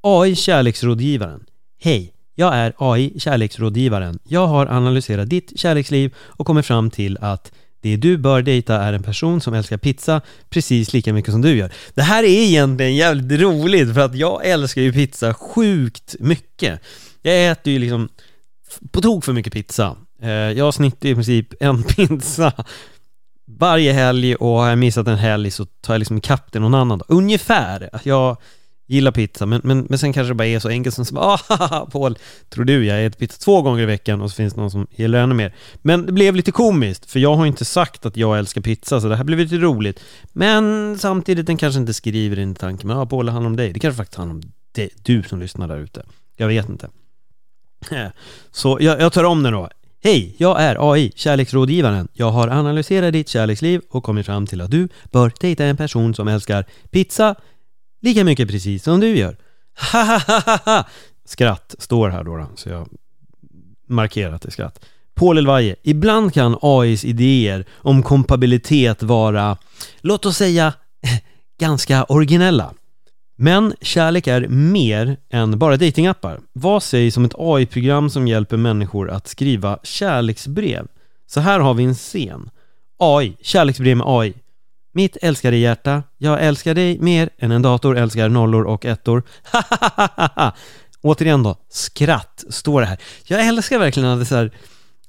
AI 0.00 0.34
kärleksrådgivaren. 0.36 1.44
Hej, 1.82 2.12
jag 2.34 2.54
är 2.54 2.72
AI, 2.76 3.20
kärleksrådgivaren. 3.20 4.18
Jag 4.28 4.46
har 4.46 4.66
analyserat 4.66 5.30
ditt 5.30 5.60
kärleksliv 5.60 6.14
och 6.18 6.46
kommit 6.46 6.66
fram 6.66 6.90
till 6.90 7.18
att 7.20 7.52
det 7.82 7.96
du 7.96 8.16
bör 8.16 8.42
dejta 8.42 8.82
är 8.82 8.92
en 8.92 9.02
person 9.02 9.40
som 9.40 9.54
älskar 9.54 9.76
pizza 9.76 10.20
precis 10.50 10.92
lika 10.92 11.12
mycket 11.12 11.32
som 11.32 11.42
du 11.42 11.56
gör. 11.56 11.72
Det 11.94 12.02
här 12.02 12.22
är 12.22 12.28
egentligen 12.28 12.96
jävligt 12.96 13.40
roligt 13.40 13.94
för 13.94 14.00
att 14.00 14.14
jag 14.14 14.46
älskar 14.46 14.82
ju 14.82 14.92
pizza 14.92 15.34
sjukt 15.34 16.16
mycket. 16.20 16.80
Jag 17.22 17.50
äter 17.50 17.72
ju 17.72 17.78
liksom 17.78 18.08
på 18.90 19.00
tok 19.00 19.24
för 19.24 19.32
mycket 19.32 19.52
pizza. 19.52 19.96
Eh, 20.22 20.30
jag 20.30 20.74
snittar 20.74 21.08
i 21.08 21.14
princip 21.14 21.54
en 21.60 21.82
pizza 21.96 22.52
varje 23.58 23.92
helg 23.92 24.34
och 24.34 24.48
har 24.48 24.68
jag 24.68 24.78
missat 24.78 25.08
en 25.08 25.18
helg 25.18 25.50
så 25.50 25.64
tar 25.64 25.94
jag 25.94 25.98
liksom 25.98 26.18
ikapp 26.18 26.52
det 26.52 26.58
någon 26.58 26.74
annan 26.74 26.98
dag. 26.98 27.06
Ungefär. 27.08 27.90
Jag 28.02 28.36
gillar 28.86 29.12
pizza, 29.12 29.46
men, 29.46 29.60
men, 29.64 29.86
men 29.88 29.98
sen 29.98 30.12
kanske 30.12 30.30
det 30.30 30.34
bara 30.34 30.46
är 30.46 30.58
så 30.58 30.68
enkelt 30.68 30.94
som 30.94 31.16
ah, 31.18 31.88
Paul, 31.92 32.18
tror 32.48 32.64
du 32.64 32.86
jag 32.86 33.04
äter 33.04 33.18
pizza 33.18 33.38
två 33.38 33.62
gånger 33.62 33.82
i 33.82 33.86
veckan 33.86 34.20
och 34.20 34.30
så 34.30 34.36
finns 34.36 34.54
det 34.54 34.60
någon 34.60 34.70
som 34.70 34.86
gillar 34.90 35.18
ännu 35.18 35.34
mer. 35.34 35.54
Men 35.82 36.06
det 36.06 36.12
blev 36.12 36.34
lite 36.34 36.52
komiskt, 36.52 37.10
för 37.10 37.20
jag 37.20 37.34
har 37.34 37.46
inte 37.46 37.64
sagt 37.64 38.06
att 38.06 38.16
jag 38.16 38.38
älskar 38.38 38.60
pizza, 38.60 39.00
så 39.00 39.08
det 39.08 39.16
här 39.16 39.24
blev 39.24 39.38
lite 39.38 39.56
roligt. 39.56 40.00
Men 40.32 40.98
samtidigt, 40.98 41.46
den 41.46 41.56
kanske 41.56 41.80
inte 41.80 41.94
skriver 41.94 42.38
in 42.38 42.52
i 42.52 42.54
tanken, 42.54 42.88
men 42.88 42.96
ah, 42.96 43.06
Paul, 43.06 43.26
det 43.26 43.32
handlar 43.32 43.50
om 43.50 43.56
dig. 43.56 43.72
Det 43.72 43.80
kanske 43.80 43.96
faktiskt 43.96 44.18
handlar 44.18 44.34
om 44.34 44.42
dig, 44.72 44.90
du 45.02 45.22
som 45.22 45.40
lyssnar 45.40 45.68
där 45.68 45.78
ute. 45.78 46.02
Jag 46.36 46.48
vet 46.48 46.68
inte. 46.68 46.88
Så 48.50 48.78
jag, 48.80 49.00
jag 49.00 49.12
tar 49.12 49.24
om 49.24 49.42
den 49.42 49.52
då. 49.52 49.68
Hej, 50.02 50.34
jag 50.38 50.62
är 50.62 50.92
AI, 50.92 51.12
kärleksrådgivaren. 51.16 52.08
Jag 52.12 52.30
har 52.30 52.48
analyserat 52.48 53.12
ditt 53.12 53.28
kärleksliv 53.28 53.80
och 53.90 54.04
kommit 54.04 54.26
fram 54.26 54.46
till 54.46 54.60
att 54.60 54.70
du 54.70 54.88
bör 55.12 55.32
dejta 55.40 55.64
en 55.64 55.76
person 55.76 56.14
som 56.14 56.28
älskar 56.28 56.64
pizza 56.90 57.34
lika 58.00 58.24
mycket 58.24 58.48
precis 58.48 58.82
som 58.82 59.00
du 59.00 59.16
gör. 59.16 59.36
Ha 59.92 60.84
Skratt 61.24 61.74
står 61.78 62.08
här 62.08 62.24
då, 62.24 62.36
då 62.36 62.46
så 62.56 62.68
jag 62.68 62.88
markerat 63.88 64.44
i 64.44 64.50
skratt. 64.50 64.84
Paul 65.14 65.38
Elvaje, 65.38 65.76
ibland 65.82 66.34
kan 66.34 66.58
AIs 66.62 67.04
idéer 67.04 67.64
om 67.72 68.02
kompabilitet 68.02 69.02
vara, 69.02 69.56
låt 70.00 70.26
oss 70.26 70.36
säga, 70.36 70.72
ganska 71.58 72.04
originella. 72.04 72.74
Men 73.42 73.74
kärlek 73.80 74.26
är 74.26 74.48
mer 74.48 75.16
än 75.30 75.58
bara 75.58 75.76
datingappar. 75.76 76.40
Vad 76.52 76.82
sägs 76.82 77.16
om 77.16 77.24
ett 77.24 77.34
AI-program 77.38 78.10
som 78.10 78.28
hjälper 78.28 78.56
människor 78.56 79.10
att 79.10 79.28
skriva 79.28 79.78
kärleksbrev? 79.82 80.86
Så 81.26 81.40
här 81.40 81.60
har 81.60 81.74
vi 81.74 81.84
en 81.84 81.94
scen. 81.94 82.50
AI, 82.98 83.36
kärleksbrev 83.42 83.96
med 83.96 84.06
AI. 84.08 84.34
Mitt 84.92 85.16
älskade 85.22 85.56
hjärta, 85.56 86.02
jag 86.18 86.42
älskar 86.42 86.74
dig 86.74 86.98
mer 86.98 87.30
än 87.38 87.50
en 87.50 87.62
dator 87.62 87.96
älskar 87.96 88.28
nollor 88.28 88.64
och 88.64 88.84
ettor. 88.84 89.22
Återigen 91.00 91.42
då, 91.42 91.56
skratt 91.68 92.44
står 92.48 92.80
det 92.80 92.86
här. 92.86 92.98
Jag 93.24 93.46
älskar 93.46 93.78
verkligen 93.78 94.08
att 94.08 94.18
det 94.18 94.26
så 94.26 94.36
här, 94.36 94.50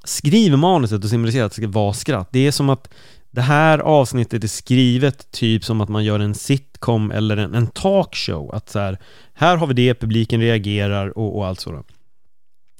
skriver 0.04 0.58
manuset 0.58 1.04
och 1.04 1.10
symboliserar 1.10 1.46
att 1.46 1.52
det 1.52 1.62
ska 1.62 1.68
vara 1.68 1.94
skratt. 1.94 2.30
Det 2.32 2.48
är 2.48 2.52
som 2.52 2.70
att 2.70 2.90
det 3.32 3.42
här 3.42 3.80
avsnittet 3.80 4.44
är 4.44 4.48
skrivet 4.48 5.32
typ 5.32 5.64
som 5.66 5.82
att 5.82 5.90
man 5.90 6.04
gör 6.04 6.20
en 6.20 6.36
sitcom 6.36 7.12
eller 7.12 7.38
en, 7.38 7.54
en 7.54 7.68
talkshow. 7.68 8.56
Att 8.56 8.70
så 8.70 8.80
här, 8.80 8.98
här 9.34 9.58
har 9.58 9.68
vi 9.68 9.74
det, 9.74 9.94
publiken 9.94 10.42
reagerar 10.42 11.18
och, 11.18 11.38
och 11.38 11.48
allt 11.48 11.60
sådant. 11.60 11.88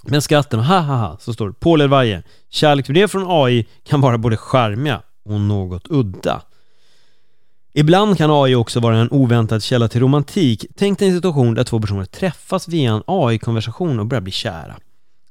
Men 0.04 0.22
skratten, 0.22 0.60
ha 0.60 0.80
ha 0.80 0.96
ha, 0.96 1.18
så 1.20 1.34
står 1.34 1.48
det 1.48 1.54
Paul 1.54 1.82
Elvaje. 1.82 2.24
Kärleksbrev 2.50 3.08
från 3.08 3.26
AI 3.28 3.68
kan 3.84 4.02
vara 4.02 4.18
både 4.18 4.38
charmiga 4.38 5.02
och 5.26 5.42
något 5.42 5.88
udda. 5.90 6.42
Ibland 7.74 8.18
kan 8.18 8.32
AI 8.32 8.56
också 8.56 8.80
vara 8.80 8.98
en 8.98 9.12
oväntad 9.12 9.64
källa 9.64 9.88
till 9.88 10.02
romantik. 10.02 10.66
Tänk 10.76 11.00
dig 11.00 11.08
en 11.08 11.16
situation 11.16 11.54
där 11.54 11.64
två 11.64 11.80
personer 11.80 12.06
träffas 12.06 12.68
via 12.68 12.92
en 12.92 13.04
AI-konversation 13.06 14.00
och 14.00 14.06
börjar 14.06 14.22
bli 14.22 14.32
kära. 14.32 14.78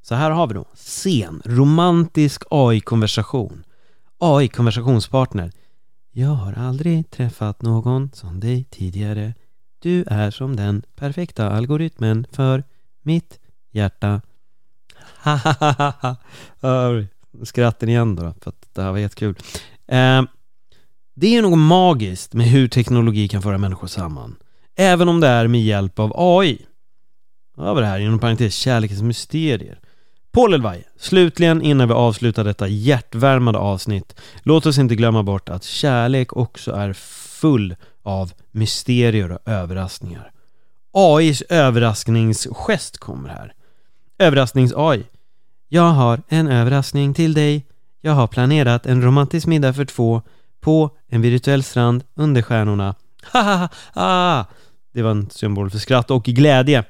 Så 0.03 0.15
här 0.15 0.31
har 0.31 0.47
vi 0.47 0.55
då, 0.55 0.65
scen, 0.75 1.43
romantisk 1.45 2.43
AI-konversation. 2.50 3.62
AI 4.23 4.49
konversationspartner. 4.49 5.53
Jag 6.12 6.29
har 6.29 6.53
aldrig 6.53 7.11
träffat 7.11 7.62
någon 7.62 8.11
som 8.12 8.41
dig 8.41 8.65
tidigare. 8.65 9.35
Du 9.79 10.05
är 10.07 10.31
som 10.31 10.57
den 10.57 10.83
perfekta 10.97 11.50
algoritmen 11.50 12.27
för 12.33 12.65
mitt 13.03 13.39
hjärta. 13.71 14.21
Skratten 17.43 17.89
igen 17.89 18.17
då, 18.17 18.35
för 18.41 18.50
att 18.50 18.69
det 18.73 18.83
här 18.83 18.91
var 18.91 18.99
jättekul. 18.99 19.35
Eh, 19.87 20.23
det 21.15 21.37
är 21.37 21.43
något 21.43 21.59
magiskt 21.59 22.35
med 22.35 22.47
hur 22.47 22.69
teknologi 22.69 23.29
kan 23.29 23.43
föra 23.43 23.59
människor 23.59 23.87
samman. 23.87 24.37
Även 24.77 25.09
om 25.09 25.21
det 25.21 25.29
är 25.29 25.47
med 25.47 25.62
hjälp 25.62 25.99
av 25.99 26.12
AI. 26.17 26.67
Över 27.59 27.81
det 27.81 27.87
här 27.87 28.00
inom 28.00 28.19
parentes 28.19 28.55
kärlekens 28.55 29.03
mysterier. 29.03 29.81
Paul 30.33 30.55
Elvaj, 30.55 30.85
slutligen 30.99 31.63
innan 31.63 31.89
vi 31.89 31.95
avslutar 31.95 32.45
detta 32.45 32.69
hjärtvärmande 32.69 33.59
avsnitt, 33.61 34.21
låt 34.43 34.67
oss 34.67 34.79
inte 34.79 34.95
glömma 34.95 35.23
bort 35.23 35.49
att 35.49 35.65
kärlek 35.65 36.37
också 36.37 36.73
är 36.73 36.93
full 37.41 37.77
av 38.03 38.33
mysterier 38.51 39.33
och 39.33 39.39
överraskningar. 39.45 40.31
AIs 40.93 41.43
överraskningsgest 41.43 42.99
kommer 42.99 43.29
här. 43.29 43.53
Överrasknings-AI. 44.19 45.05
Jag 45.69 45.91
har 45.91 46.23
en 46.29 46.49
överraskning 46.49 47.15
till 47.15 47.35
dig. 47.35 47.67
Jag 48.01 48.13
har 48.13 48.27
planerat 48.27 48.87
en 48.87 49.03
romantisk 49.03 49.47
middag 49.47 49.73
för 49.73 49.85
två 49.85 50.23
på 50.61 50.91
en 51.09 51.23
virtuell 51.23 51.63
strand 51.63 52.05
under 52.15 52.43
stjärnorna. 52.43 52.95
Haha, 53.23 53.69
ah! 53.93 54.45
Det 54.93 55.03
var 55.03 55.11
en 55.11 55.31
symbol 55.31 55.71
för 55.71 55.79
skratt 55.79 56.11
och 56.11 56.25
glädje. 56.25 56.85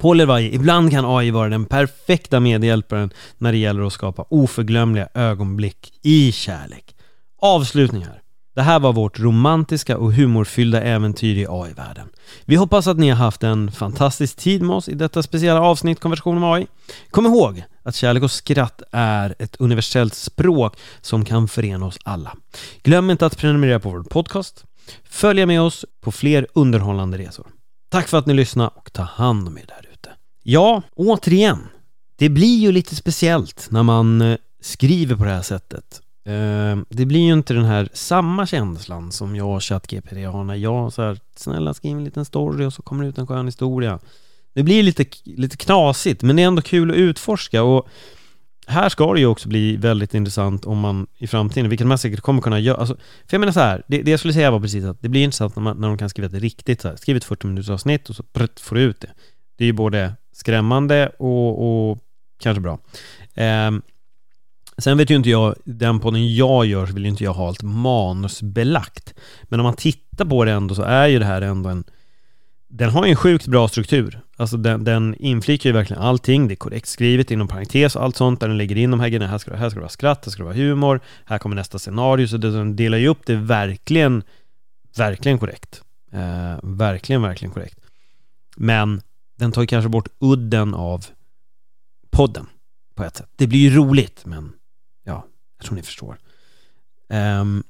Paul 0.00 0.16
Levi, 0.16 0.54
ibland 0.54 0.90
kan 0.90 1.04
AI 1.04 1.30
vara 1.30 1.48
den 1.48 1.64
perfekta 1.64 2.40
medhjälparen 2.40 3.10
när 3.38 3.52
det 3.52 3.58
gäller 3.58 3.82
att 3.82 3.92
skapa 3.92 4.24
oförglömliga 4.28 5.08
ögonblick 5.14 5.92
i 6.02 6.32
kärlek. 6.32 6.96
Avslutning 7.40 8.04
här. 8.04 8.22
Det 8.54 8.62
här 8.62 8.80
var 8.80 8.92
vårt 8.92 9.20
romantiska 9.20 9.98
och 9.98 10.12
humorfyllda 10.12 10.82
äventyr 10.82 11.36
i 11.36 11.46
AI-världen. 11.48 12.08
Vi 12.44 12.56
hoppas 12.56 12.86
att 12.86 12.98
ni 12.98 13.10
har 13.10 13.16
haft 13.16 13.42
en 13.42 13.72
fantastisk 13.72 14.36
tid 14.36 14.62
med 14.62 14.76
oss 14.76 14.88
i 14.88 14.94
detta 14.94 15.22
speciella 15.22 15.60
avsnitt 15.60 16.00
Konversation 16.00 16.40
med 16.40 16.52
AI. 16.52 16.66
Kom 17.10 17.26
ihåg 17.26 17.64
att 17.82 17.94
kärlek 17.94 18.22
och 18.22 18.30
skratt 18.30 18.82
är 18.92 19.34
ett 19.38 19.56
universellt 19.58 20.14
språk 20.14 20.76
som 21.00 21.24
kan 21.24 21.48
förena 21.48 21.86
oss 21.86 21.98
alla. 22.04 22.36
Glöm 22.82 23.10
inte 23.10 23.26
att 23.26 23.38
prenumerera 23.38 23.80
på 23.80 23.90
vår 23.90 24.02
podcast, 24.02 24.64
följa 25.04 25.46
med 25.46 25.60
oss 25.60 25.84
på 26.00 26.12
fler 26.12 26.46
underhållande 26.54 27.18
resor. 27.18 27.46
Tack 27.92 28.08
för 28.08 28.18
att 28.18 28.26
ni 28.26 28.34
lyssnade 28.34 28.70
och 28.74 28.92
ta 28.92 29.02
hand 29.02 29.48
om 29.48 29.58
er 29.58 29.64
där 29.68 29.88
ute. 29.92 30.10
Ja, 30.42 30.82
återigen, 30.94 31.58
det 32.16 32.28
blir 32.28 32.58
ju 32.58 32.72
lite 32.72 32.96
speciellt 32.96 33.68
när 33.70 33.82
man 33.82 34.20
eh, 34.20 34.38
skriver 34.60 35.16
på 35.16 35.24
det 35.24 35.30
här 35.30 35.42
sättet. 35.42 36.00
Eh, 36.24 36.82
det 36.88 37.06
blir 37.06 37.20
ju 37.20 37.32
inte 37.32 37.54
den 37.54 37.64
här 37.64 37.88
samma 37.92 38.46
känslan 38.46 39.12
som 39.12 39.36
jag 39.36 39.56
och 39.56 39.64
ChatGPT 39.64 40.12
har 40.12 40.44
när 40.44 40.54
jag 40.54 40.92
så 40.92 41.02
här, 41.02 41.18
snälla 41.36 41.74
skriv 41.74 41.96
en 41.96 42.04
liten 42.04 42.24
story 42.24 42.64
och 42.64 42.72
så 42.72 42.82
kommer 42.82 43.02
det 43.02 43.08
ut 43.08 43.18
en 43.18 43.26
skön 43.26 43.46
historia. 43.46 43.98
Det 44.54 44.62
blir 44.62 44.82
lite, 44.82 45.04
lite 45.24 45.56
knasigt, 45.56 46.22
men 46.22 46.36
det 46.36 46.42
är 46.42 46.46
ändå 46.46 46.62
kul 46.62 46.90
att 46.90 46.96
utforska 46.96 47.62
och 47.62 47.88
här 48.72 48.88
ska 48.88 49.14
det 49.14 49.20
ju 49.20 49.26
också 49.26 49.48
bli 49.48 49.76
väldigt 49.76 50.14
intressant 50.14 50.64
om 50.64 50.78
man 50.78 51.06
i 51.18 51.26
framtiden, 51.26 51.70
vilket 51.70 51.86
man 51.86 51.98
säkert 51.98 52.20
kommer 52.20 52.42
kunna 52.42 52.58
göra, 52.58 52.76
alltså, 52.76 52.94
för 52.94 53.34
jag 53.34 53.40
menar 53.40 53.52
så 53.52 53.60
här, 53.60 53.82
det, 53.86 54.02
det, 54.02 54.10
jag 54.10 54.20
skulle 54.20 54.34
säga 54.34 54.50
var 54.50 54.60
precis 54.60 54.84
att 54.84 55.02
det 55.02 55.08
blir 55.08 55.24
intressant 55.24 55.56
när, 55.56 55.62
man, 55.62 55.80
när 55.80 55.88
de 55.88 55.98
kan 55.98 56.08
skriva 56.08 56.28
det 56.28 56.38
riktigt 56.38 56.80
så 56.80 56.88
här, 56.88 56.96
skriv 56.96 57.16
ett 57.16 57.24
40 57.24 57.46
minuters 57.46 57.70
avsnitt 57.70 58.08
och 58.08 58.16
så 58.16 58.22
prutt, 58.22 58.60
får 58.60 58.76
du 58.76 58.82
ut 58.82 59.00
det. 59.00 59.10
Det 59.58 59.64
är 59.64 59.66
ju 59.66 59.72
både 59.72 60.14
skrämmande 60.32 61.08
och, 61.18 61.90
och 61.90 61.98
kanske 62.42 62.60
bra. 62.60 62.78
Eh, 63.34 63.70
sen 64.78 64.98
vet 64.98 65.10
ju 65.10 65.16
inte 65.16 65.30
jag, 65.30 65.54
den 65.64 66.00
podden 66.00 66.34
jag 66.34 66.66
gör 66.66 66.86
så 66.86 66.94
vill 66.94 67.02
ju 67.02 67.10
inte 67.10 67.24
jag 67.24 67.32
ha 67.32 67.48
allt 67.48 67.62
manusbelagt. 67.62 69.14
Men 69.42 69.60
om 69.60 69.64
man 69.64 69.76
tittar 69.76 70.24
på 70.24 70.44
det 70.44 70.52
ändå 70.52 70.74
så 70.74 70.82
är 70.82 71.06
ju 71.06 71.18
det 71.18 71.24
här 71.24 71.42
ändå 71.42 71.68
en 71.68 71.84
den 72.74 72.90
har 72.90 73.04
ju 73.04 73.10
en 73.10 73.16
sjukt 73.16 73.46
bra 73.46 73.68
struktur. 73.68 74.20
Alltså 74.36 74.56
den, 74.56 74.84
den 74.84 75.14
inflikar 75.14 75.70
ju 75.70 75.74
verkligen 75.74 76.02
allting. 76.02 76.48
Det 76.48 76.54
är 76.54 76.56
korrekt 76.56 76.88
skrivet 76.88 77.30
inom 77.30 77.48
parentes 77.48 77.96
och 77.96 78.02
allt 78.02 78.16
sånt 78.16 78.40
där 78.40 78.48
den 78.48 78.58
lägger 78.58 78.76
in 78.76 78.90
de 78.90 79.00
här 79.00 79.08
grejerna. 79.08 79.26
Här 79.26 79.38
ska, 79.38 79.54
här 79.56 79.70
ska 79.70 79.78
det 79.78 79.80
vara 79.80 79.88
skratt, 79.88 80.24
här 80.24 80.30
ska 80.30 80.42
det 80.42 80.44
vara 80.44 80.56
humor, 80.56 81.00
här 81.24 81.38
kommer 81.38 81.56
nästa 81.56 81.78
scenario. 81.78 82.28
Så 82.28 82.36
den 82.36 82.76
delar 82.76 82.98
ju 82.98 83.08
upp 83.08 83.26
det 83.26 83.36
verkligen, 83.36 84.22
verkligen 84.96 85.38
korrekt. 85.38 85.82
Eh, 86.12 86.58
verkligen, 86.62 87.22
verkligen 87.22 87.52
korrekt. 87.52 87.78
Men 88.56 89.02
den 89.38 89.52
tar 89.52 89.62
ju 89.62 89.66
kanske 89.66 89.88
bort 89.88 90.08
udden 90.18 90.74
av 90.74 91.06
podden 92.10 92.46
på 92.94 93.04
ett 93.04 93.16
sätt. 93.16 93.30
Det 93.36 93.46
blir 93.46 93.60
ju 93.60 93.76
roligt, 93.76 94.26
men 94.26 94.52
ja, 95.04 95.26
jag 95.58 95.66
tror 95.66 95.76
ni 95.76 95.82
förstår. 95.82 96.18
Um, 97.08 97.64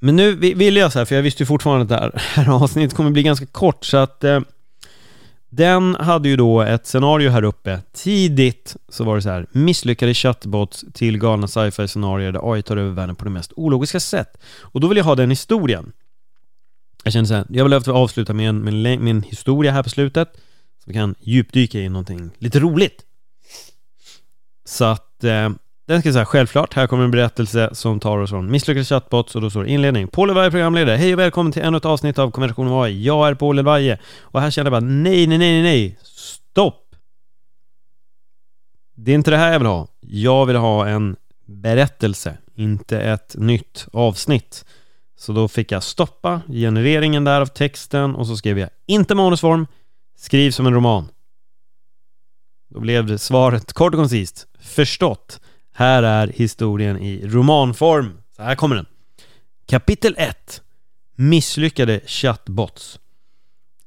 men 0.00 0.16
nu 0.16 0.34
vill 0.34 0.76
jag 0.76 0.92
så 0.92 0.98
här, 0.98 1.06
för 1.06 1.14
jag 1.14 1.22
visste 1.22 1.42
ju 1.42 1.46
fortfarande 1.46 1.98
att 1.98 2.12
det 2.12 2.20
här 2.20 2.48
avsnittet 2.48 2.96
kommer 2.96 3.10
bli 3.10 3.22
ganska 3.22 3.46
kort, 3.46 3.84
så 3.84 3.96
att 3.96 4.24
eh, 4.24 4.40
den 5.50 5.94
hade 5.94 6.28
ju 6.28 6.36
då 6.36 6.60
ett 6.62 6.86
scenario 6.86 7.30
här 7.30 7.42
uppe. 7.42 7.80
Tidigt 7.92 8.76
så 8.88 9.04
var 9.04 9.16
det 9.16 9.22
så 9.22 9.28
här, 9.28 9.46
misslyckade 9.52 10.14
chatbots 10.14 10.84
till 10.92 11.18
galna 11.18 11.48
sci-fi 11.48 11.88
scenarier 11.88 12.32
där 12.32 12.52
AI 12.52 12.62
tar 12.62 12.76
över 12.76 12.90
världen 12.90 13.16
på 13.16 13.24
det 13.24 13.30
mest 13.30 13.52
ologiska 13.56 14.00
sätt. 14.00 14.38
Och 14.60 14.80
då 14.80 14.88
vill 14.88 14.98
jag 14.98 15.04
ha 15.04 15.14
den 15.14 15.30
historien. 15.30 15.92
Jag 17.04 17.12
känner 17.12 17.26
så 17.26 17.34
här, 17.34 17.46
jag 17.48 17.64
vill 17.64 17.90
avsluta 17.90 18.32
med 18.32 18.48
en, 18.48 18.58
med, 18.58 18.74
med 19.00 19.10
en 19.10 19.22
historia 19.22 19.72
här 19.72 19.82
på 19.82 19.90
slutet, 19.90 20.28
så 20.78 20.84
vi 20.86 20.94
kan 20.94 21.14
djupdyka 21.20 21.78
i 21.78 21.88
någonting 21.88 22.30
lite 22.38 22.60
roligt. 22.60 23.04
Så 24.64 24.84
att 24.84 25.24
eh, 25.24 25.50
den 25.88 26.00
ska 26.00 26.12
säga 26.12 26.24
självklart, 26.24 26.74
här 26.74 26.86
kommer 26.86 27.04
en 27.04 27.10
berättelse 27.10 27.70
som 27.72 28.00
tar 28.00 28.18
oss 28.18 28.30
från 28.30 28.50
misslyckade 28.50 28.84
chatbots 28.84 29.34
och 29.34 29.40
då 29.40 29.50
står 29.50 29.66
inledning. 29.66 30.08
Paul 30.08 30.30
Elvaje 30.30 30.50
programledare, 30.50 30.96
hej 30.96 31.12
och 31.12 31.18
välkommen 31.18 31.52
till 31.52 31.62
ännu 31.62 31.76
ett 31.76 31.84
avsnitt 31.84 32.18
av 32.18 32.30
Konversation 32.30 32.68
om 32.68 32.82
AI. 32.82 33.04
Jag 33.04 33.28
är 33.28 33.34
Paul 33.34 33.58
Elvaje 33.58 33.98
och 34.20 34.40
här 34.40 34.50
känner 34.50 34.70
jag 34.70 34.82
bara 34.82 34.88
nej, 34.88 35.26
nej, 35.26 35.38
nej, 35.38 35.62
nej, 35.62 35.98
stopp! 36.02 36.94
Det 38.94 39.10
är 39.10 39.14
inte 39.14 39.30
det 39.30 39.36
här 39.36 39.52
jag 39.52 39.58
vill 39.58 39.68
ha. 39.68 39.88
Jag 40.00 40.46
vill 40.46 40.56
ha 40.56 40.88
en 40.88 41.16
berättelse, 41.46 42.36
inte 42.54 43.00
ett 43.00 43.34
nytt 43.38 43.86
avsnitt. 43.92 44.64
Så 45.16 45.32
då 45.32 45.48
fick 45.48 45.72
jag 45.72 45.82
stoppa 45.82 46.40
genereringen 46.48 47.24
där 47.24 47.40
av 47.40 47.46
texten 47.46 48.14
och 48.14 48.26
så 48.26 48.36
skrev 48.36 48.58
jag 48.58 48.70
inte 48.86 49.14
manusform, 49.14 49.66
skriv 50.16 50.50
som 50.50 50.66
en 50.66 50.74
roman. 50.74 51.08
Då 52.68 52.80
blev 52.80 53.16
svaret 53.16 53.72
kort 53.72 53.94
och 53.94 54.00
koncist. 54.00 54.46
Förstått. 54.60 55.40
Här 55.78 56.02
är 56.02 56.26
historien 56.26 56.98
i 56.98 57.26
romanform. 57.26 58.18
Så 58.36 58.42
här 58.42 58.54
kommer 58.54 58.76
den. 58.76 58.86
Kapitel 59.66 60.14
1 60.18 60.62
Misslyckade 61.16 62.00
chatbots 62.06 62.98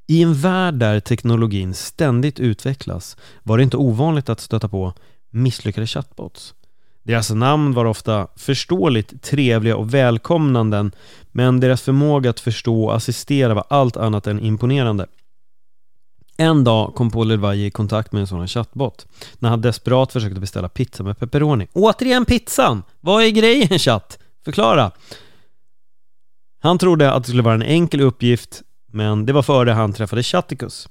I 0.07 0.23
en 0.23 0.33
värld 0.33 0.73
där 0.73 0.99
teknologin 0.99 1.73
ständigt 1.73 2.39
utvecklas 2.39 3.17
var 3.43 3.57
det 3.57 3.63
inte 3.63 3.77
ovanligt 3.77 4.29
att 4.29 4.39
stöta 4.39 4.67
på 4.67 4.93
misslyckade 5.29 5.87
chatbots. 5.87 6.53
Deras 7.03 7.29
namn 7.29 7.73
var 7.73 7.85
ofta 7.85 8.27
förståeligt 8.35 9.23
trevliga 9.23 9.75
och 9.75 9.93
välkomnanden 9.93 10.91
men 11.31 11.59
deras 11.59 11.81
förmåga 11.81 12.29
att 12.29 12.39
förstå 12.39 12.83
och 12.85 12.95
assistera 12.95 13.53
var 13.53 13.65
allt 13.69 13.97
annat 13.97 14.27
än 14.27 14.39
imponerande. 14.39 15.07
En 16.41 16.63
dag 16.63 16.95
kom 16.95 17.11
Paul 17.11 17.31
Elvaje 17.31 17.65
i 17.65 17.71
kontakt 17.71 18.11
med 18.11 18.19
en 18.19 18.27
sådan 18.27 18.47
chattbot 18.47 19.07
när 19.39 19.49
han 19.49 19.61
desperat 19.61 20.11
försökte 20.11 20.39
beställa 20.39 20.69
pizza 20.69 21.03
med 21.03 21.19
pepperoni. 21.19 21.67
Återigen 21.73 22.25
pizzan! 22.25 22.83
Vad 22.99 23.23
är 23.23 23.29
grejen 23.29 23.79
chatt? 23.79 24.19
Förklara! 24.45 24.91
Han 26.61 26.77
trodde 26.77 27.11
att 27.11 27.23
det 27.23 27.27
skulle 27.27 27.43
vara 27.43 27.53
en 27.53 27.61
enkel 27.61 28.01
uppgift 28.01 28.61
men 28.91 29.25
det 29.25 29.33
var 29.33 29.41
före 29.41 29.71
han 29.71 29.93
träffade 29.93 30.23
Chatticus. 30.23 30.89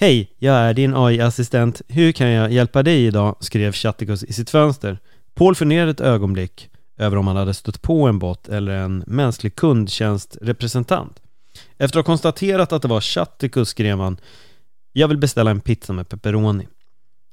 Hej, 0.00 0.32
jag 0.38 0.54
är 0.54 0.74
din 0.74 0.96
AI-assistent. 0.96 1.82
Hur 1.88 2.12
kan 2.12 2.28
jag 2.28 2.52
hjälpa 2.52 2.82
dig 2.82 3.06
idag? 3.06 3.36
skrev 3.40 3.72
Chatticus 3.72 4.24
i 4.24 4.32
sitt 4.32 4.50
fönster. 4.50 4.98
Paul 5.34 5.54
funderade 5.54 5.90
ett 5.90 6.00
ögonblick 6.00 6.68
över 6.98 7.16
om 7.16 7.26
han 7.26 7.36
hade 7.36 7.54
stött 7.54 7.82
på 7.82 8.06
en 8.06 8.18
bot 8.18 8.48
eller 8.48 8.72
en 8.72 9.04
mänsklig 9.06 9.56
kundtjänstrepresentant. 9.56 11.20
Efter 11.78 11.98
att 11.98 12.06
ha 12.06 12.12
konstaterat 12.12 12.72
att 12.72 12.82
det 12.82 12.88
var 12.88 13.00
Chatticus 13.00 13.68
skrev 13.68 13.98
han 13.98 14.18
jag 14.92 15.08
vill 15.08 15.18
beställa 15.18 15.50
en 15.50 15.60
pizza 15.60 15.92
med 15.92 16.08
pepperoni. 16.08 16.68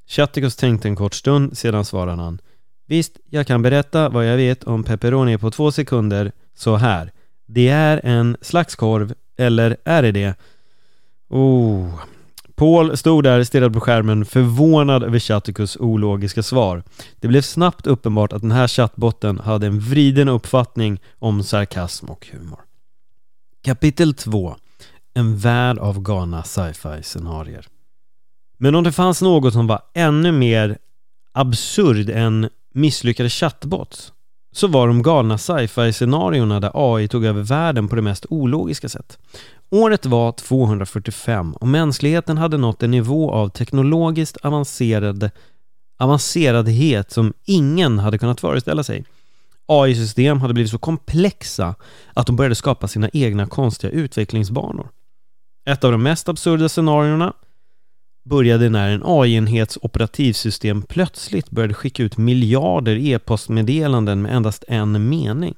Chatticus 0.07 0.55
tänkte 0.55 0.87
en 0.87 0.95
kort 0.95 1.13
stund, 1.13 1.57
sedan 1.57 1.85
svarade 1.85 2.21
han 2.21 2.41
Visst, 2.85 3.17
jag 3.29 3.47
kan 3.47 3.61
berätta 3.61 4.09
vad 4.09 4.25
jag 4.25 4.37
vet 4.37 4.63
om 4.63 4.83
pepperoni 4.83 5.37
på 5.37 5.51
två 5.51 5.71
sekunder 5.71 6.31
så 6.55 6.75
här. 6.75 7.11
Det 7.45 7.67
är 7.67 8.01
en 8.03 8.37
slags 8.41 8.75
korv, 8.75 9.13
eller 9.37 9.77
är 9.85 10.01
det 10.01 10.11
det? 10.11 10.35
Oh. 11.29 11.99
Paul 12.55 12.97
stod 12.97 13.23
där 13.23 13.31
stirrad 13.31 13.47
stirrade 13.47 13.73
på 13.73 13.79
skärmen 13.79 14.25
förvånad 14.25 15.03
över 15.03 15.19
Chatticus 15.19 15.77
ologiska 15.77 16.43
svar. 16.43 16.83
Det 17.15 17.27
blev 17.27 17.41
snabbt 17.41 17.87
uppenbart 17.87 18.33
att 18.33 18.41
den 18.41 18.51
här 18.51 18.67
chattbotten 18.67 19.39
hade 19.39 19.67
en 19.67 19.79
vriden 19.79 20.29
uppfattning 20.29 20.99
om 21.19 21.43
sarkasm 21.43 22.05
och 22.05 22.27
humor. 22.31 22.59
Kapitel 23.63 24.13
2 24.13 24.55
en 25.17 25.37
värld 25.37 25.77
av 25.77 26.01
galna 26.01 26.43
sci-fi 26.43 27.03
scenarier 27.03 27.67
Men 28.57 28.75
om 28.75 28.83
det 28.83 28.91
fanns 28.91 29.21
något 29.21 29.53
som 29.53 29.67
var 29.67 29.81
ännu 29.93 30.31
mer 30.31 30.77
absurd 31.33 32.09
än 32.09 32.49
misslyckade 32.73 33.29
chatbots 33.29 34.13
så 34.51 34.67
var 34.67 34.87
de 34.87 35.01
galna 35.01 35.37
sci-fi 35.37 35.93
scenarierna 35.93 36.59
där 36.59 36.71
AI 36.73 37.07
tog 37.07 37.25
över 37.25 37.41
världen 37.41 37.87
på 37.87 37.95
det 37.95 38.01
mest 38.01 38.25
ologiska 38.29 38.89
sätt. 38.89 39.19
Året 39.69 40.05
var 40.05 40.31
245 40.31 41.53
och 41.53 41.67
mänskligheten 41.67 42.37
hade 42.37 42.57
nått 42.57 42.83
en 42.83 42.91
nivå 42.91 43.31
av 43.31 43.49
teknologiskt 43.49 44.37
avancerad, 44.37 45.29
avanceradhet 45.99 47.11
som 47.11 47.33
ingen 47.45 47.99
hade 47.99 48.17
kunnat 48.17 48.41
föreställa 48.41 48.83
sig. 48.83 49.05
AI-system 49.65 50.41
hade 50.41 50.53
blivit 50.53 50.71
så 50.71 50.77
komplexa 50.77 51.75
att 52.13 52.27
de 52.27 52.35
började 52.35 52.55
skapa 52.55 52.87
sina 52.87 53.09
egna 53.13 53.47
konstiga 53.47 53.91
utvecklingsbanor. 53.91 54.89
Ett 55.67 55.83
av 55.83 55.91
de 55.91 56.03
mest 56.03 56.29
absurda 56.29 56.69
scenarierna 56.69 57.33
började 58.25 58.69
när 58.69 58.89
en 58.89 59.01
AI-enhets 59.05 59.77
operativsystem 59.81 60.81
plötsligt 60.81 61.49
började 61.49 61.73
skicka 61.73 62.03
ut 62.03 62.17
miljarder 62.17 62.95
e-postmeddelanden 62.95 64.21
med 64.21 64.35
endast 64.35 64.63
en 64.67 65.09
mening. 65.09 65.55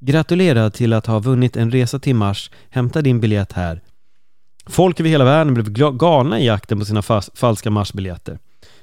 Gratulerar 0.00 0.70
till 0.70 0.92
att 0.92 1.06
ha 1.06 1.18
vunnit 1.18 1.56
en 1.56 1.70
resa 1.70 1.98
till 1.98 2.14
Mars. 2.14 2.50
Hämta 2.70 3.02
din 3.02 3.20
biljett 3.20 3.52
här. 3.52 3.80
Folk 4.66 5.00
över 5.00 5.10
hela 5.10 5.24
världen 5.24 5.54
blev 5.54 5.70
galna 5.96 6.40
i 6.40 6.46
jakten 6.46 6.78
på 6.78 6.84
sina 6.84 7.02
falska 7.34 7.70
Marsbiljetter. 7.70 8.38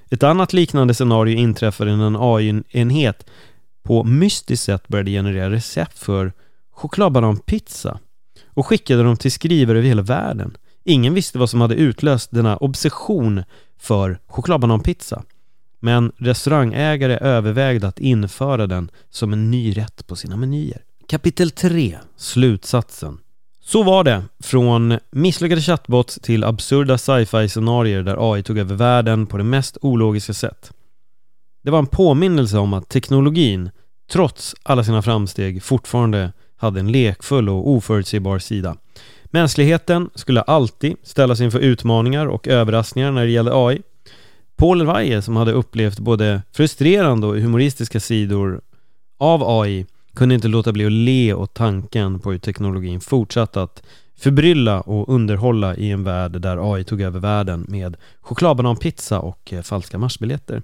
Ett 0.09 0.23
annat 0.23 0.53
liknande 0.53 0.93
scenario 0.93 1.37
inträffade 1.37 1.95
när 1.95 2.07
en 2.07 2.17
AI-enhet 2.19 3.25
på 3.83 4.03
mystiskt 4.03 4.65
sätt 4.65 4.87
började 4.87 5.11
generera 5.11 5.49
recept 5.49 5.99
för 5.99 6.33
chokladbananpizza 6.71 7.99
och 8.53 8.65
skickade 8.65 9.03
dem 9.03 9.17
till 9.17 9.31
skrivare 9.31 9.77
över 9.77 9.87
hela 9.87 10.01
världen. 10.01 10.57
Ingen 10.83 11.13
visste 11.13 11.39
vad 11.39 11.49
som 11.49 11.61
hade 11.61 11.75
utlöst 11.75 12.31
denna 12.31 12.57
obsession 12.57 13.43
för 13.79 14.19
chokladbananpizza. 14.27 15.23
Men 15.79 16.11
restaurangägare 16.17 17.17
övervägde 17.17 17.87
att 17.87 17.99
införa 17.99 18.67
den 18.67 18.91
som 19.09 19.33
en 19.33 19.51
ny 19.51 19.77
rätt 19.77 20.07
på 20.07 20.15
sina 20.15 20.37
menyer. 20.37 20.81
Kapitel 21.07 21.51
3 21.51 21.97
Slutsatsen 22.17 23.17
Så 23.61 23.83
var 23.83 24.03
det, 24.03 24.23
från 24.39 24.97
misslyckade 25.11 25.61
chatbots 25.61 26.19
till 26.21 26.43
absurda 26.43 26.97
sci-fi 26.97 27.49
scenarier 27.49 28.03
där 28.03 28.33
AI 28.33 28.43
tog 28.43 28.57
över 28.57 28.75
världen 28.75 29.25
på 29.25 29.37
det 29.37 29.43
mest 29.43 29.77
ologiska 29.81 30.33
sätt. 30.33 30.71
Det 31.61 31.71
var 31.71 31.79
en 31.79 31.87
påminnelse 31.87 32.57
om 32.57 32.73
att 32.73 32.89
teknologin, 32.89 33.69
trots 34.11 34.55
alla 34.63 34.83
sina 34.83 35.01
framsteg, 35.01 35.63
fortfarande 35.63 36.31
hade 36.59 36.79
en 36.79 36.91
lekfull 36.91 37.49
och 37.49 37.69
oförutsägbar 37.69 38.39
sida. 38.39 38.75
Mänskligheten 39.25 40.09
skulle 40.15 40.41
alltid 40.41 40.95
ställas 41.03 41.41
inför 41.41 41.59
utmaningar 41.59 42.25
och 42.25 42.47
överraskningar 42.47 43.11
när 43.11 43.25
det 43.25 43.31
gällde 43.31 43.51
AI. 43.53 43.81
Paul 44.57 44.85
Weijer, 44.85 45.21
som 45.21 45.35
hade 45.35 45.51
upplevt 45.51 45.99
både 45.99 46.41
frustrerande 46.51 47.27
och 47.27 47.35
humoristiska 47.35 47.99
sidor 47.99 48.61
av 49.17 49.43
AI, 49.61 49.85
kunde 50.15 50.35
inte 50.35 50.47
låta 50.47 50.71
bli 50.71 50.85
att 50.85 50.91
le 50.91 51.33
åt 51.33 51.53
tanken 51.53 52.19
på 52.19 52.31
hur 52.31 52.37
teknologin 52.37 53.01
fortsatt 53.01 53.57
att 53.57 53.83
förbrylla 54.17 54.81
och 54.81 55.09
underhålla 55.09 55.75
i 55.75 55.91
en 55.91 56.03
värld 56.03 56.41
där 56.41 56.73
AI 56.73 56.83
tog 56.83 57.01
över 57.01 57.19
världen 57.19 57.65
med 57.67 57.97
chokladbananpizza 58.21 59.19
och 59.19 59.53
eh, 59.53 59.61
falska 59.61 59.97
marsbiljetter. 59.97 60.61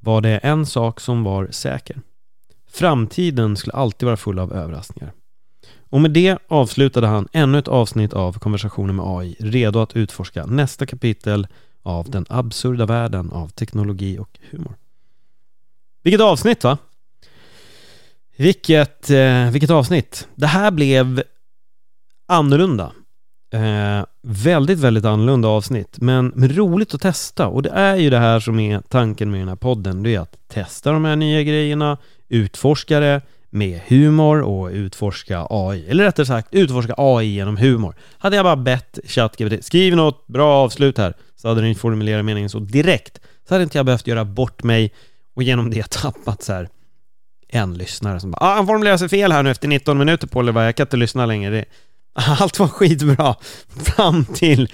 Var 0.00 0.20
det 0.20 0.38
en 0.38 0.66
sak 0.66 1.00
som 1.00 1.24
var 1.24 1.48
säker. 1.50 1.96
Framtiden 2.68 3.56
skulle 3.56 3.72
alltid 3.72 4.06
vara 4.06 4.16
full 4.16 4.38
av 4.38 4.52
överraskningar. 4.52 5.12
Och 5.90 6.00
med 6.00 6.10
det 6.10 6.38
avslutade 6.48 7.06
han 7.06 7.28
ännu 7.32 7.58
ett 7.58 7.68
avsnitt 7.68 8.12
av 8.12 8.38
konversationen 8.38 8.96
med 8.96 9.04
AI, 9.08 9.36
redo 9.38 9.78
att 9.80 9.96
utforska 9.96 10.46
nästa 10.46 10.86
kapitel 10.86 11.46
av 11.82 12.10
den 12.10 12.26
absurda 12.28 12.86
världen 12.86 13.30
av 13.32 13.48
teknologi 13.48 14.18
och 14.18 14.38
humor. 14.50 14.74
Vilket 16.02 16.20
avsnitt 16.20 16.64
va? 16.64 16.78
Vilket, 18.36 19.10
eh, 19.10 19.50
vilket 19.50 19.70
avsnitt. 19.70 20.28
Det 20.34 20.46
här 20.46 20.70
blev 20.70 21.22
annorlunda. 22.26 22.92
Eh, 23.52 24.04
väldigt, 24.22 24.78
väldigt 24.78 25.04
annorlunda 25.04 25.48
avsnitt, 25.48 25.98
men, 26.00 26.32
men 26.34 26.48
roligt 26.56 26.94
att 26.94 27.00
testa. 27.00 27.46
Och 27.46 27.62
det 27.62 27.70
är 27.70 27.96
ju 27.96 28.10
det 28.10 28.18
här 28.18 28.40
som 28.40 28.60
är 28.60 28.80
tanken 28.80 29.30
med 29.30 29.40
den 29.40 29.48
här 29.48 29.56
podden. 29.56 30.02
Det 30.02 30.14
är 30.14 30.20
att 30.20 30.36
testa 30.48 30.92
de 30.92 31.04
här 31.04 31.16
nya 31.16 31.42
grejerna, 31.42 31.98
utforska 32.28 33.00
det, 33.00 33.20
med 33.50 33.80
humor 33.86 34.42
och 34.42 34.70
utforska 34.70 35.46
AI. 35.50 35.86
Eller 35.88 36.04
rättare 36.04 36.26
sagt, 36.26 36.48
utforska 36.50 36.94
AI 36.96 37.26
genom 37.26 37.56
humor. 37.56 37.94
Hade 38.18 38.36
jag 38.36 38.44
bara 38.44 38.56
bett 38.56 38.98
ChatGPT, 39.04 39.64
skriv 39.64 39.96
något 39.96 40.26
bra 40.26 40.54
avslut 40.54 40.98
här, 40.98 41.14
så 41.36 41.48
hade 41.48 41.60
den 41.60 41.74
formulerat 41.74 42.24
meningen 42.24 42.50
så 42.50 42.58
direkt. 42.58 43.20
Så 43.48 43.54
hade 43.54 43.64
inte 43.64 43.78
jag 43.78 43.86
behövt 43.86 44.06
göra 44.06 44.24
bort 44.24 44.62
mig 44.62 44.92
och 45.34 45.42
genom 45.42 45.70
det 45.70 45.90
tappat 45.90 46.42
så 46.42 46.52
här 46.52 46.68
en 47.48 47.74
lyssnare 47.74 48.20
som 48.20 48.30
bara 48.30 48.38
ah, 48.40 48.54
han 48.54 48.66
formulerar 48.66 48.96
sig 48.96 49.08
fel 49.08 49.32
här 49.32 49.42
nu 49.42 49.50
efter 49.50 49.68
19 49.68 49.98
minuter 49.98 50.26
på 50.26 50.38
Oliver, 50.38 50.64
jag 50.64 50.76
kan 50.76 50.84
inte 50.84 50.96
lyssna 50.96 51.26
längre. 51.26 51.50
Det, 51.50 51.64
allt 52.40 52.58
var 52.58 52.68
skitbra 52.68 53.34
fram 53.84 54.24
till 54.24 54.72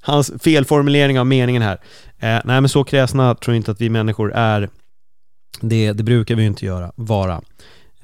hans 0.00 0.32
felformulering 0.42 1.20
av 1.20 1.26
meningen 1.26 1.62
här. 1.62 1.80
Eh, 2.18 2.40
nej 2.44 2.60
men 2.60 2.68
så 2.68 2.84
kräsna 2.84 3.34
tror 3.34 3.54
jag 3.54 3.60
inte 3.60 3.70
att 3.70 3.80
vi 3.80 3.90
människor 3.90 4.32
är. 4.34 4.68
Det, 5.60 5.92
det 5.92 6.02
brukar 6.02 6.34
vi 6.34 6.42
ju 6.42 6.48
inte 6.48 6.66
göra, 6.66 6.92
vara. 6.96 7.40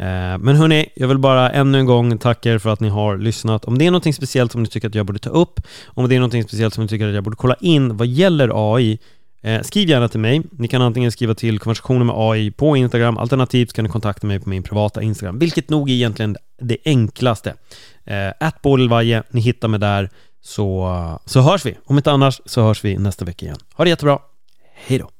Eh, 0.00 0.38
men 0.38 0.56
hörni, 0.56 0.88
jag 0.94 1.08
vill 1.08 1.18
bara 1.18 1.50
ännu 1.50 1.78
en 1.78 1.86
gång 1.86 2.18
tacka 2.18 2.52
er 2.52 2.58
för 2.58 2.70
att 2.70 2.80
ni 2.80 2.88
har 2.88 3.18
lyssnat. 3.18 3.64
Om 3.64 3.78
det 3.78 3.86
är 3.86 3.90
något 3.90 4.14
speciellt 4.14 4.52
som 4.52 4.62
ni 4.62 4.68
tycker 4.68 4.88
att 4.88 4.94
jag 4.94 5.06
borde 5.06 5.18
ta 5.18 5.30
upp, 5.30 5.60
om 5.86 6.08
det 6.08 6.16
är 6.16 6.20
något 6.20 6.32
speciellt 6.32 6.74
som 6.74 6.82
ni 6.84 6.88
tycker 6.88 7.08
att 7.08 7.14
jag 7.14 7.24
borde 7.24 7.36
kolla 7.36 7.54
in 7.60 7.96
vad 7.96 8.06
gäller 8.06 8.74
AI, 8.74 8.98
eh, 9.42 9.62
skriv 9.62 9.88
gärna 9.88 10.08
till 10.08 10.20
mig. 10.20 10.42
Ni 10.52 10.68
kan 10.68 10.82
antingen 10.82 11.12
skriva 11.12 11.34
till 11.34 11.58
konversationer 11.58 12.04
med 12.04 12.14
AI 12.18 12.50
på 12.50 12.76
Instagram, 12.76 13.18
alternativt 13.18 13.72
kan 13.72 13.84
ni 13.84 13.88
kontakta 13.90 14.26
mig 14.26 14.40
på 14.40 14.48
min 14.48 14.62
privata 14.62 15.02
Instagram, 15.02 15.38
vilket 15.38 15.70
nog 15.70 15.90
är 15.90 15.94
egentligen 15.94 16.36
det 16.60 16.76
enklaste. 16.84 17.54
Eh, 18.04 18.50
ni 19.30 19.40
hittar 19.40 19.68
mig 19.68 19.80
där, 19.80 20.10
så, 20.42 21.18
så 21.26 21.40
hörs 21.40 21.66
vi. 21.66 21.76
Om 21.84 21.96
inte 21.96 22.12
annars 22.12 22.40
så 22.44 22.62
hörs 22.62 22.84
vi 22.84 22.98
nästa 22.98 23.24
vecka 23.24 23.46
igen. 23.46 23.58
Ha 23.74 23.84
det 23.84 23.90
jättebra. 23.90 24.18
Hej 24.86 24.98
då! 24.98 25.19